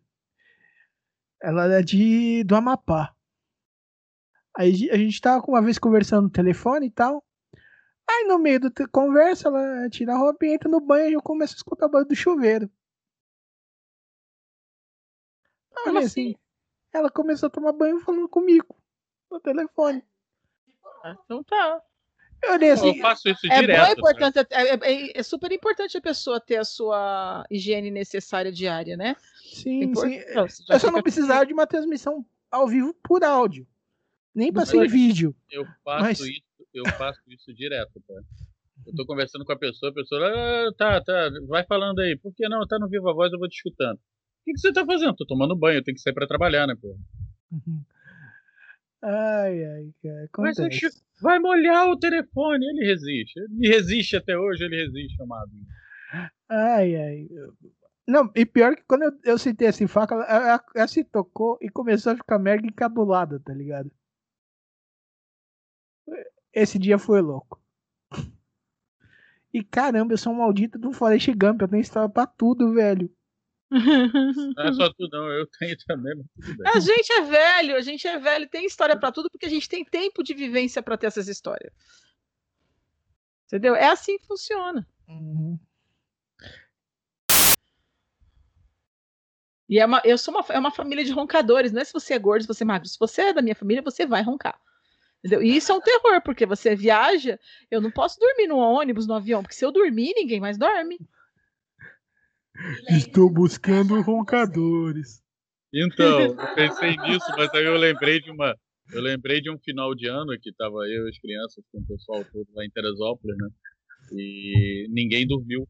ela 1.43 1.65
era 1.65 1.83
de 1.83 2.43
do 2.45 2.55
Amapá. 2.55 3.13
Aí 4.55 4.89
a 4.89 4.97
gente 4.97 5.19
tava 5.19 5.43
uma 5.47 5.61
vez 5.61 5.77
conversando 5.77 6.23
no 6.23 6.29
telefone 6.29 6.87
e 6.87 6.91
tal. 6.91 7.23
Aí 8.09 8.25
no 8.27 8.39
meio 8.39 8.59
da 8.59 8.71
conversa, 8.91 9.49
ela 9.49 9.89
tira 9.89 10.13
a 10.13 10.17
roupa 10.17 10.45
e 10.45 10.53
entra 10.53 10.69
no 10.69 10.79
banho 10.79 11.09
e 11.09 11.13
eu 11.13 11.21
começo 11.21 11.53
a 11.53 11.57
escutar 11.57 11.87
o 11.87 11.89
barulho 11.89 12.07
do 12.07 12.15
chuveiro. 12.15 12.69
Como 15.83 15.99
assim, 15.99 16.35
ela 16.93 17.09
começou 17.09 17.47
a 17.47 17.49
tomar 17.49 17.73
banho 17.73 17.99
falando 17.99 18.29
comigo 18.29 18.75
no 19.29 19.39
telefone. 19.39 20.05
Ah, 21.03 21.17
Então 21.25 21.43
tá. 21.43 21.81
Eu 22.43 22.53
olhei 22.53 22.71
assim, 22.71 22.95
Eu 22.95 23.01
faço 23.01 23.29
isso 23.29 23.45
É, 23.51 23.59
direto. 23.61 23.79
é, 23.79 23.85
né? 23.87 23.91
importante, 23.93 24.37
é, 24.39 24.45
é- 24.73 25.19
é 25.19 25.23
super 25.23 25.51
importante 25.51 25.97
a 25.97 26.01
pessoa 26.01 26.39
ter 26.39 26.57
a 26.57 26.63
sua 26.65 27.45
higiene 27.49 27.89
necessária 27.89 28.51
diária, 28.51 28.97
né? 28.97 29.15
sim, 29.53 29.83
Impor- 29.83 30.07
sim. 30.07 30.19
Não, 30.33 30.45
Eu 30.69 30.79
só 30.79 30.91
não 30.91 31.01
precisava 31.01 31.45
de 31.45 31.53
uma 31.53 31.65
transmissão 31.67 32.25
ao 32.51 32.67
vivo 32.67 32.93
por 33.03 33.23
áudio. 33.23 33.65
Nem 34.35 34.51
pra 34.51 34.61
Mas 34.61 34.69
ser 34.69 34.87
vídeo. 34.89 35.35
Eu 35.51 35.65
faço 35.83 36.03
Mas- 36.03 36.19
isso, 36.19 36.41
eu 36.73 36.83
faço 36.97 37.21
isso 37.27 37.53
direto, 37.53 38.01
tá? 38.07 38.13
Eu 38.87 38.93
tô 38.95 39.05
conversando 39.05 39.45
com 39.45 39.51
a 39.53 39.57
pessoa, 39.57 39.91
a 39.91 39.93
pessoa, 39.95 40.27
ah, 40.27 40.73
tá, 40.75 41.01
tá, 41.01 41.29
vai 41.47 41.63
falando 41.65 41.99
aí. 41.99 42.17
Por 42.17 42.33
que 42.33 42.49
não? 42.49 42.65
Tá 42.67 42.77
no 42.79 42.89
Viva 42.89 43.13
Voz, 43.13 43.31
eu 43.31 43.39
vou 43.39 43.47
te 43.47 43.55
escutando. 43.55 43.95
O 43.97 44.43
que, 44.45 44.53
que 44.53 44.59
você 44.59 44.73
tá 44.73 44.85
fazendo? 44.85 45.15
Tô 45.15 45.25
tomando 45.25 45.55
banho, 45.55 45.77
eu 45.77 45.83
tenho 45.83 45.95
que 45.95 46.01
sair 46.01 46.13
pra 46.13 46.27
trabalhar, 46.27 46.67
né, 46.67 46.75
pô? 46.81 46.97
Ai, 49.01 49.63
ai, 49.65 49.93
cara. 50.01 50.29
Mas 50.39 50.57
Acontece. 50.59 50.85
eu- 50.85 50.91
vai 51.23 51.39
molhar 51.39 51.87
o 51.89 51.97
telefone, 51.99 52.65
ele 52.67 52.85
resiste. 52.85 53.39
Ele 53.39 53.69
resiste 53.69 54.17
até 54.17 54.37
hoje, 54.37 54.65
ele 54.65 54.77
resiste, 54.85 55.21
amado. 55.23 55.51
Ai, 56.49 56.95
ai. 56.95 57.27
Não, 58.07 58.31
e 58.35 58.45
pior 58.45 58.75
que 58.75 58.83
quando 58.87 59.03
eu, 59.03 59.13
eu 59.25 59.37
citei 59.37 59.67
assim, 59.67 59.87
faca, 59.87 60.15
ela, 60.15 60.25
ela- 60.25 60.65
ela 60.75 60.87
se 60.87 61.03
tocou 61.03 61.57
e 61.61 61.69
começou 61.69 62.13
a 62.13 62.17
ficar 62.17 62.39
mega 62.39 62.65
encabulada, 62.67 63.39
tá 63.39 63.53
ligado? 63.53 63.91
Esse 66.51 66.79
dia 66.79 66.97
foi 66.97 67.21
louco. 67.21 67.61
E 69.53 69.63
caramba, 69.63 70.13
eu 70.13 70.17
sou 70.17 70.33
um 70.33 70.37
maldito 70.37 70.77
do 70.77 70.91
Forrest 70.91 71.29
Gump, 71.33 71.61
eu 71.61 71.67
tenho 71.69 71.81
história 71.81 72.09
pra 72.09 72.25
tudo, 72.27 72.73
velho. 72.73 73.09
Não 74.55 74.63
é 74.65 74.73
só 74.73 74.93
tu, 74.93 75.09
não, 75.11 75.31
eu 75.31 75.47
tenho 75.47 75.75
também, 75.87 76.15
mas 76.15 76.27
tudo 76.35 76.57
bem. 76.57 76.71
A 76.73 76.79
gente 76.79 77.11
é 77.11 77.21
velho, 77.21 77.75
a 77.75 77.81
gente 77.81 78.07
é 78.07 78.19
velho, 78.19 78.47
tem 78.47 78.65
história 78.65 78.97
pra 78.97 79.11
tudo 79.11 79.29
porque 79.31 79.47
a 79.47 79.49
gente 79.49 79.67
tem 79.67 79.83
tempo 79.83 80.23
de 80.23 80.33
vivência 80.33 80.83
pra 80.83 80.95
ter 80.95 81.07
essas 81.07 81.27
histórias. 81.27 81.73
Entendeu? 83.47 83.75
É 83.75 83.87
assim 83.87 84.17
que 84.17 84.27
funciona. 84.27 84.87
Uhum. 85.07 85.59
E 89.67 89.79
é 89.79 89.85
uma, 89.85 90.01
eu 90.05 90.17
sou 90.17 90.35
uma, 90.35 90.45
é 90.49 90.59
uma 90.59 90.71
família 90.71 91.03
de 91.03 91.11
roncadores, 91.11 91.71
não 91.71 91.81
é 91.81 91.85
se 91.85 91.93
você 91.93 92.13
é 92.13 92.19
gordo, 92.19 92.43
se 92.43 92.47
você 92.47 92.63
é 92.63 92.67
magro. 92.67 92.87
Se 92.87 92.99
você 92.99 93.21
é 93.23 93.33
da 93.33 93.41
minha 93.41 93.55
família, 93.55 93.81
você 93.81 94.05
vai 94.05 94.21
roncar. 94.21 94.59
Entendeu? 95.19 95.41
E 95.41 95.55
isso 95.55 95.71
é 95.71 95.75
um 95.75 95.81
terror, 95.81 96.21
porque 96.21 96.45
você 96.45 96.75
viaja, 96.75 97.39
eu 97.71 97.81
não 97.81 97.89
posso 97.89 98.19
dormir 98.19 98.45
no 98.45 98.57
ônibus, 98.57 99.07
no 99.07 99.15
avião, 99.15 99.41
porque 99.41 99.55
se 99.55 99.65
eu 99.65 99.71
dormir, 99.71 100.13
ninguém 100.15 100.39
mais 100.39 100.57
dorme. 100.57 100.99
Estou 102.89 103.29
buscando 103.29 104.01
roncadores. 104.01 105.21
Então, 105.73 106.21
eu 106.21 106.55
pensei 106.55 106.95
nisso, 106.97 107.25
mas 107.35 107.53
aí 107.53 107.65
eu 107.65 107.77
lembrei 107.77 108.21
de 108.21 108.29
uma. 108.29 108.55
Eu 108.91 109.01
lembrei 109.01 109.41
de 109.41 109.49
um 109.49 109.57
final 109.57 109.95
de 109.95 110.07
ano 110.07 110.37
que 110.39 110.53
tava 110.53 110.87
eu 110.87 111.07
e 111.07 111.09
as 111.09 111.17
crianças 111.17 111.63
com 111.71 111.79
o 111.79 111.87
pessoal 111.87 112.23
todo 112.31 112.47
lá 112.53 112.63
em 112.63 112.69
Teresópolis, 112.69 113.35
né? 113.37 113.49
E 114.11 114.87
ninguém 114.89 115.25
dormiu. 115.25 115.67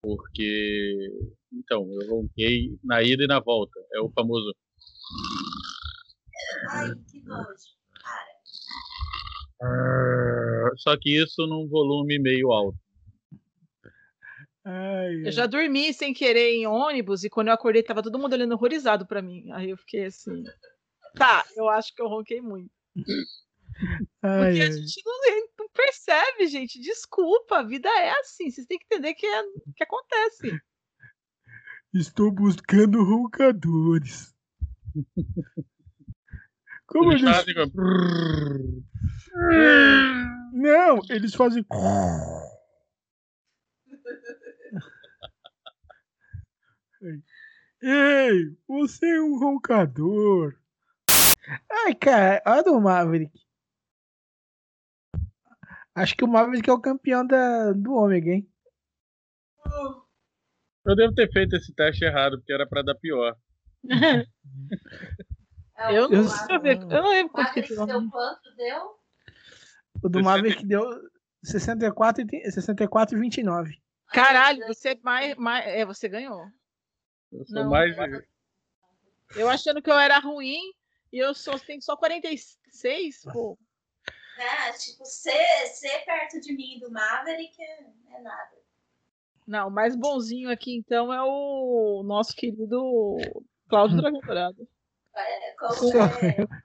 Porque. 0.00 1.10
Então, 1.52 1.86
eu 2.00 2.08
ronquei 2.08 2.78
na 2.82 3.02
ida 3.02 3.24
e 3.24 3.26
na 3.26 3.40
volta. 3.40 3.78
É 3.92 4.00
o 4.00 4.10
famoso. 4.10 4.54
Ai, 6.70 6.94
que 7.10 7.20
nojo. 7.22 7.76
Só 10.78 10.96
que 10.96 11.22
isso 11.22 11.46
num 11.46 11.68
volume 11.68 12.18
meio 12.18 12.52
alto. 12.52 12.78
Ai, 14.68 15.28
Eu 15.28 15.30
já 15.30 15.46
dormi 15.46 15.94
sem 15.94 16.12
querer 16.12 16.50
em 16.50 16.66
ônibus 16.66 17.22
e 17.22 17.30
quando 17.30 17.48
eu 17.48 17.54
acordei 17.54 17.84
tava 17.84 18.02
todo 18.02 18.18
mundo 18.18 18.32
olhando 18.32 18.52
horrorizado 18.52 19.06
pra 19.06 19.22
mim. 19.22 19.48
Aí 19.52 19.70
eu 19.70 19.76
fiquei 19.76 20.06
assim, 20.06 20.42
tá, 21.14 21.44
eu 21.56 21.68
acho 21.68 21.94
que 21.94 22.02
eu 22.02 22.08
ronquei 22.08 22.40
muito. 22.40 22.68
Ai, 24.20 24.50
Porque 24.50 24.62
a 24.62 24.70
gente 24.72 25.02
não, 25.04 25.46
não 25.60 25.68
percebe, 25.68 26.48
gente. 26.48 26.80
Desculpa, 26.80 27.58
a 27.58 27.62
vida 27.62 27.88
é 27.88 28.10
assim. 28.18 28.50
Vocês 28.50 28.66
têm 28.66 28.76
que 28.76 28.86
entender 28.86 29.14
que, 29.14 29.24
é, 29.24 29.42
que 29.76 29.84
acontece. 29.84 30.60
Estou 31.94 32.32
buscando 32.32 33.04
roncadores. 33.04 34.34
Como 36.86 37.12
Eles 37.12 37.22
eles... 37.22 37.36
fazem. 37.36 37.54
Não, 40.52 41.00
eles 41.08 41.34
fazem. 41.34 41.64
Ei, 47.82 48.56
você 48.66 49.06
é 49.16 49.20
um 49.20 49.38
roncador. 49.38 50.54
Ai, 51.70 51.94
cara, 51.94 52.42
olha 52.46 52.72
o 52.72 52.80
Maverick. 52.80 53.38
Acho 55.94 56.16
que 56.16 56.24
o 56.24 56.28
Maverick 56.28 56.68
é 56.68 56.72
o 56.72 56.80
campeão 56.80 57.26
da, 57.26 57.72
do 57.72 57.92
Ômega, 57.94 58.30
hein? 58.32 58.50
Eu 60.84 60.94
devo 60.94 61.14
ter 61.14 61.30
feito 61.32 61.56
esse 61.56 61.72
teste 61.74 62.04
errado, 62.04 62.38
porque 62.38 62.52
era 62.52 62.66
pra 62.66 62.82
dar 62.82 62.94
pior. 62.96 63.36
É, 65.78 65.94
Eu 65.94 66.08
não 66.08 66.26
sei, 66.26 66.56
eu 66.56 66.86
não 67.02 67.10
lembro 67.10 67.32
quanto 67.34 67.52
que 67.52 67.60
Maverick 67.74 67.86
deu. 67.86 68.10
quanto? 68.10 68.56
Deu? 68.56 68.96
O 70.02 70.08
do 70.08 70.22
Maverick 70.22 70.64
deu 70.66 70.82
64 71.44 72.22
e, 72.22 72.26
tem- 72.26 72.50
64 72.50 73.14
e 73.14 73.20
29. 73.20 73.78
Caralho, 74.08 74.66
você 74.66 74.98
mais, 75.04 75.34
mais. 75.36 75.66
É, 75.66 75.84
você 75.84 76.08
ganhou. 76.08 76.46
Eu 77.36 77.46
sou 77.46 77.62
Não, 77.62 77.70
mais. 77.70 77.96
Eu 79.34 79.48
achando 79.48 79.82
que 79.82 79.90
eu 79.90 79.98
era 79.98 80.18
ruim 80.18 80.72
e 81.12 81.18
eu 81.18 81.34
só 81.34 81.58
tenho 81.58 81.82
só 81.82 81.96
46, 81.96 83.22
pô. 83.32 83.58
É, 84.38 84.72
tipo, 84.72 85.04
ser, 85.04 85.66
ser 85.68 86.04
perto 86.04 86.40
de 86.40 86.52
mim 86.54 86.78
do 86.78 86.90
Maverick 86.90 87.54
é, 87.60 87.86
é 88.16 88.20
nada. 88.20 88.56
Não, 89.46 89.68
o 89.68 89.70
mais 89.70 89.96
bonzinho 89.96 90.50
aqui 90.50 90.76
então 90.76 91.12
é 91.12 91.22
o 91.22 92.02
nosso 92.04 92.34
querido 92.34 93.16
Cláudio 93.68 93.96
Dragão 93.98 94.20
Dourado. 94.20 94.68
É, 95.18 95.54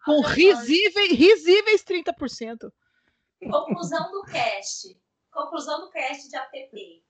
Com 0.04 0.20
risíveis, 0.24 1.14
risíveis 1.14 1.86
30%. 1.86 2.70
conclusão 3.50 4.12
do 4.12 4.24
cast. 4.24 5.00
Conclusão 5.32 5.80
do 5.80 5.90
cast 5.90 6.28
de 6.28 6.36
app. 6.36 7.06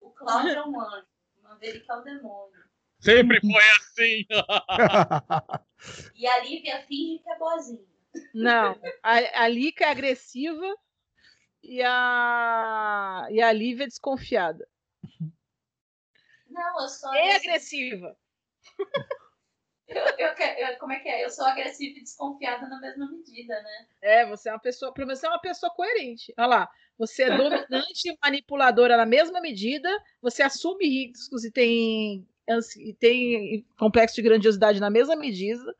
O 0.00 0.10
Cláudio 0.10 0.52
é 0.52 0.66
um 0.66 0.80
anjo. 0.80 1.06
O 1.36 1.42
Maverick 1.42 1.84
é 1.86 1.94
um 1.94 2.02
demônio. 2.02 2.69
Sempre 3.00 3.40
foi 3.40 3.62
assim. 3.78 4.26
E 6.14 6.26
a 6.26 6.38
Lívia 6.44 6.82
finge 6.86 7.22
que 7.22 7.30
é 7.30 7.38
boazinha. 7.38 7.80
Não, 8.34 8.78
a, 9.02 9.44
a 9.44 9.48
Lica 9.48 9.84
é 9.86 9.88
agressiva 9.88 10.76
e 11.62 11.80
a, 11.82 13.26
e 13.30 13.40
a 13.40 13.50
Lívia 13.52 13.84
é 13.84 13.86
desconfiada. 13.86 14.68
Não, 16.48 16.82
eu 16.82 16.88
sou 16.88 17.14
É 17.14 17.36
agressiva. 17.36 18.16
Eu, 19.88 20.04
eu, 20.28 20.34
que- 20.36 20.42
eu- 20.44 20.78
como 20.78 20.92
é 20.92 21.00
que 21.00 21.08
é? 21.08 21.24
Eu 21.24 21.30
sou 21.30 21.44
agressiva 21.44 21.98
e 21.98 22.02
desconfiada 22.02 22.68
na 22.68 22.78
mesma 22.80 23.10
medida, 23.10 23.60
né? 23.60 23.86
É, 24.00 24.24
você 24.24 24.48
é 24.48 24.52
uma 24.52 24.60
pessoa, 24.60 24.92
pelo 24.92 25.08
menos 25.08 25.18
você 25.18 25.26
é 25.26 25.30
uma 25.30 25.40
pessoa 25.40 25.72
coerente. 25.74 26.32
Olha 26.38 26.46
lá, 26.46 26.70
você 26.96 27.24
é 27.24 27.36
dominante 27.36 28.08
e 28.08 28.16
manipuladora 28.22 28.96
na 28.96 29.04
mesma 29.04 29.40
medida, 29.40 29.90
você 30.22 30.44
assume 30.44 30.86
riscos 30.86 31.44
e 31.44 31.50
tem, 31.50 32.24
e 32.76 32.94
tem 32.94 33.64
complexo 33.78 34.16
de 34.16 34.22
grandiosidade 34.22 34.80
na 34.80 34.90
mesma 34.90 35.16
medida, 35.16 35.74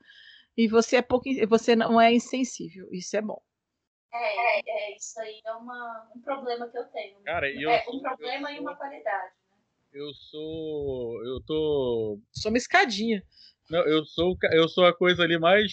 e 0.57 0.69
você 0.69 0.97
é 0.97 1.03
pouco, 1.03 1.25
você 1.49 1.75
não 1.77 2.01
é 2.01 2.13
insensível. 2.13 2.89
Isso 2.93 3.17
é 3.17 3.23
bom. 3.23 3.41
É, 4.13 4.61
é, 4.93 4.97
isso 4.97 5.19
aí 5.21 5.41
é 5.45 5.53
uma, 5.53 6.11
um 6.17 6.21
problema 6.21 6.69
que 6.69 6.77
eu 6.77 6.85
tenho. 6.87 7.21
Cara, 7.23 7.49
e 7.49 7.63
eu 7.63 7.71
é 7.71 7.83
sou- 7.85 7.97
um 7.97 8.01
problema 8.01 8.51
eu 8.53 8.57
e 8.57 8.61
uma 8.61 8.75
qualidade. 8.77 9.33
Eu 9.93 10.13
sou. 10.15 11.25
Eu 11.25 11.41
tô. 11.45 12.21
Sou 12.33 12.51
uma 12.51 12.59
escadinha. 12.59 13.23
Não, 13.69 13.87
eu 13.87 14.05
sou, 14.05 14.37
eu 14.53 14.69
sou 14.69 14.85
a 14.85 14.93
coisa 14.97 15.23
ali 15.23 15.39
mais 15.39 15.73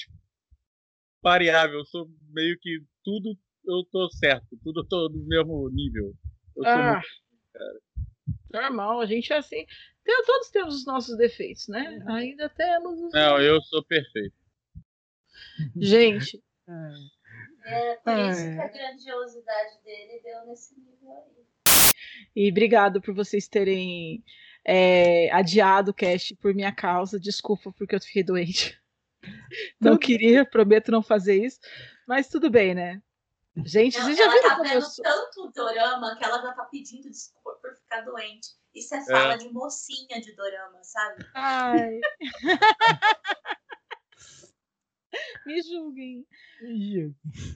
variável. 1.21 1.79
Eu 1.79 1.85
sou 1.85 2.07
meio 2.31 2.57
que 2.59 2.79
tudo 3.03 3.37
eu 3.65 3.83
tô 3.91 4.09
certo, 4.11 4.45
tudo 4.63 4.79
eu 4.81 4.87
tô 4.87 5.09
no 5.09 5.25
mesmo 5.27 5.69
nível. 5.69 6.13
Eu 6.55 6.63
sou 6.63 6.71
Ah, 6.71 6.91
muito- 6.93 7.07
normal, 8.51 8.99
a 9.01 9.05
gente 9.05 9.31
é 9.33 9.37
assim. 9.37 9.65
Tem- 10.03 10.23
todos 10.25 10.49
temos 10.49 10.75
os 10.75 10.85
nossos 10.85 11.17
defeitos, 11.17 11.67
né? 11.67 11.99
Ainda 12.07 12.49
temos 12.49 12.99
os. 13.01 13.13
Não, 13.13 13.39
eu 13.41 13.61
sou 13.63 13.83
perfeito. 13.83 14.35
Gente, 15.75 16.41
É 17.65 17.95
por 17.97 18.17
isso 18.29 18.41
É. 18.41 18.55
que 18.55 18.61
a 18.61 18.67
grandiosidade 18.67 19.83
dele 19.83 20.21
deu 20.23 20.45
nesse 20.47 20.73
nível 20.79 21.11
aí. 21.11 21.45
E 22.35 22.49
obrigado 22.49 23.01
por 23.01 23.13
vocês 23.13 23.47
terem 23.47 24.23
é, 24.65 25.29
adiado 25.31 25.91
o 25.91 25.93
cast 25.93 26.35
por 26.37 26.53
minha 26.53 26.71
causa. 26.71 27.19
Desculpa 27.19 27.71
porque 27.73 27.95
eu 27.95 27.99
fiquei 28.01 28.23
doente. 28.23 28.79
Não 29.81 29.97
queria, 29.97 30.45
prometo 30.45 30.91
não 30.91 31.01
fazer 31.03 31.43
isso. 31.43 31.59
Mas 32.07 32.29
tudo 32.29 32.49
bem, 32.49 32.73
né? 32.73 33.01
Gente, 33.65 33.97
Não, 33.97 34.05
vocês 34.05 34.17
já 34.17 34.23
ela 34.25 34.33
viram 34.33 34.49
tá 34.49 34.57
eu 34.57 34.63
vendo 34.63 34.81
sou... 34.83 35.03
tanto 35.03 35.51
dorama 35.55 36.15
que 36.17 36.23
ela 36.23 36.41
já 36.41 36.53
tá 36.53 36.63
pedindo 36.65 37.09
desculpa 37.09 37.57
por 37.61 37.75
ficar 37.75 38.01
doente. 38.01 38.49
Isso 38.75 38.93
é 38.95 39.03
fala 39.05 39.35
de 39.37 39.49
mocinha 39.51 40.21
de 40.21 40.35
dorama, 40.35 40.79
sabe? 40.83 41.25
Ai. 41.33 41.99
Me 45.45 45.61
julguem. 45.63 46.25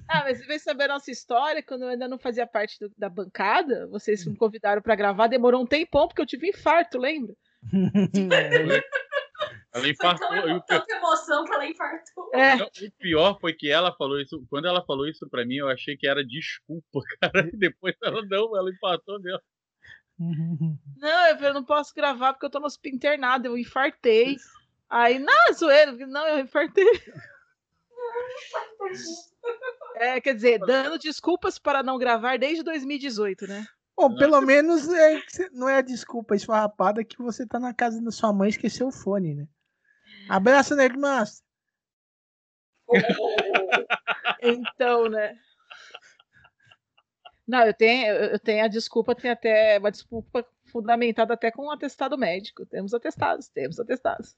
Ah, 0.08 0.24
mas 0.24 0.38
você 0.40 0.46
veio 0.46 0.60
saber 0.60 0.86
a 0.86 0.94
nossa 0.94 1.12
história 1.12 1.62
quando 1.62 1.84
eu 1.84 1.90
ainda 1.90 2.08
não 2.08 2.18
fazia 2.18 2.48
parte 2.48 2.80
do- 2.80 2.92
da 2.98 3.10
bancada. 3.10 3.88
Vocês 3.88 4.26
me 4.26 4.36
convidaram 4.36 4.82
pra 4.82 4.96
gravar, 4.96 5.28
demorou 5.28 5.62
um 5.62 5.66
tempão 5.68 6.08
porque 6.08 6.22
eu 6.22 6.26
tive 6.26 6.50
infarto, 6.50 6.98
lembra? 6.98 7.36
Ela 9.74 9.84
Foi 9.84 9.92
infartou. 9.92 10.28
tão, 10.28 10.50
E 10.50 10.54
o, 10.54 10.62
pi- 10.62 10.68
tanta 10.68 10.94
emoção 10.96 11.46
que 11.46 11.54
ela 11.54 11.66
infartou. 11.68 12.30
É. 12.34 12.56
não, 12.58 12.66
o 12.66 12.92
pior 13.00 13.40
foi 13.40 13.54
que 13.54 13.70
ela 13.70 13.94
falou 13.96 14.20
isso. 14.20 14.44
Quando 14.50 14.68
ela 14.68 14.84
falou 14.86 15.08
isso 15.08 15.28
pra 15.30 15.46
mim, 15.46 15.56
eu 15.56 15.70
achei 15.70 15.96
que 15.98 16.08
era 16.08 16.24
desculpa, 16.26 17.00
cara. 17.22 17.50
E 17.52 17.58
depois 17.58 17.96
ela 18.04 18.22
não, 18.26 18.58
ela 18.58 18.70
infartou 18.72 19.20
mesmo. 19.22 19.40
Não, 20.98 21.28
eu 21.30 21.36
falei, 21.36 21.50
eu 21.50 21.54
não 21.56 21.64
posso 21.66 21.96
gravar 21.96 22.34
porque 22.34 22.46
eu 22.46 22.50
tô 22.52 22.60
no 22.60 22.68
hospital 22.68 22.96
internado, 22.96 23.48
eu 23.48 23.58
infartei. 23.58 24.36
Aí, 24.88 25.18
não, 25.18 25.52
zoeira, 25.54 25.94
não, 26.06 26.28
eu 26.28 26.40
infartei. 26.42 26.86
É, 29.96 30.20
quer 30.22 30.36
dizer, 30.36 30.60
dando 30.60 30.98
desculpas 31.00 31.58
para 31.60 31.82
não 31.84 31.98
gravar 31.98 32.38
desde 32.38 32.64
2018, 32.64 33.48
né? 33.48 33.66
Bom, 33.96 34.16
pelo 34.16 34.40
menos 34.42 34.88
é, 34.90 35.20
não 35.52 35.68
é 35.70 35.78
a 35.78 35.82
desculpa 35.82 36.36
esfarrapada 36.36 37.04
que 37.04 37.18
você 37.18 37.46
tá 37.46 37.60
na 37.60 37.74
casa 37.74 38.02
da 38.02 38.12
sua 38.12 38.32
mãe 38.34 38.48
e 38.48 38.52
esqueceu 38.52 38.88
o 38.88 38.92
fone, 38.92 39.36
né? 39.36 39.48
Abraço, 40.32 40.76
Nerdmaster. 40.78 41.44
Então, 44.42 45.10
né? 45.10 45.38
Não, 47.46 47.66
eu 47.66 47.74
tenho, 47.74 48.14
eu 48.14 48.30
eu 48.32 48.40
tenho 48.40 48.64
a 48.64 48.70
desculpa, 48.70 49.14
tem 49.14 49.30
até 49.30 49.78
uma 49.78 49.92
desculpa 49.92 50.48
fundamentada 50.72 51.34
até 51.34 51.52
com 51.52 51.66
um 51.66 51.72
atestado 51.72 52.18
médico. 52.18 52.66
Temos 52.66 52.94
atestados, 52.94 53.50
temos 53.50 53.78
atestados. 53.78 54.38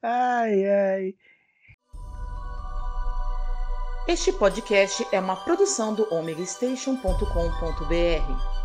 Ai, 0.00 0.64
ai. 0.64 1.16
Este 4.06 4.32
podcast 4.32 5.04
é 5.10 5.18
uma 5.18 5.44
produção 5.44 5.96
do 5.96 6.14
omegastation.com.br. 6.14 8.63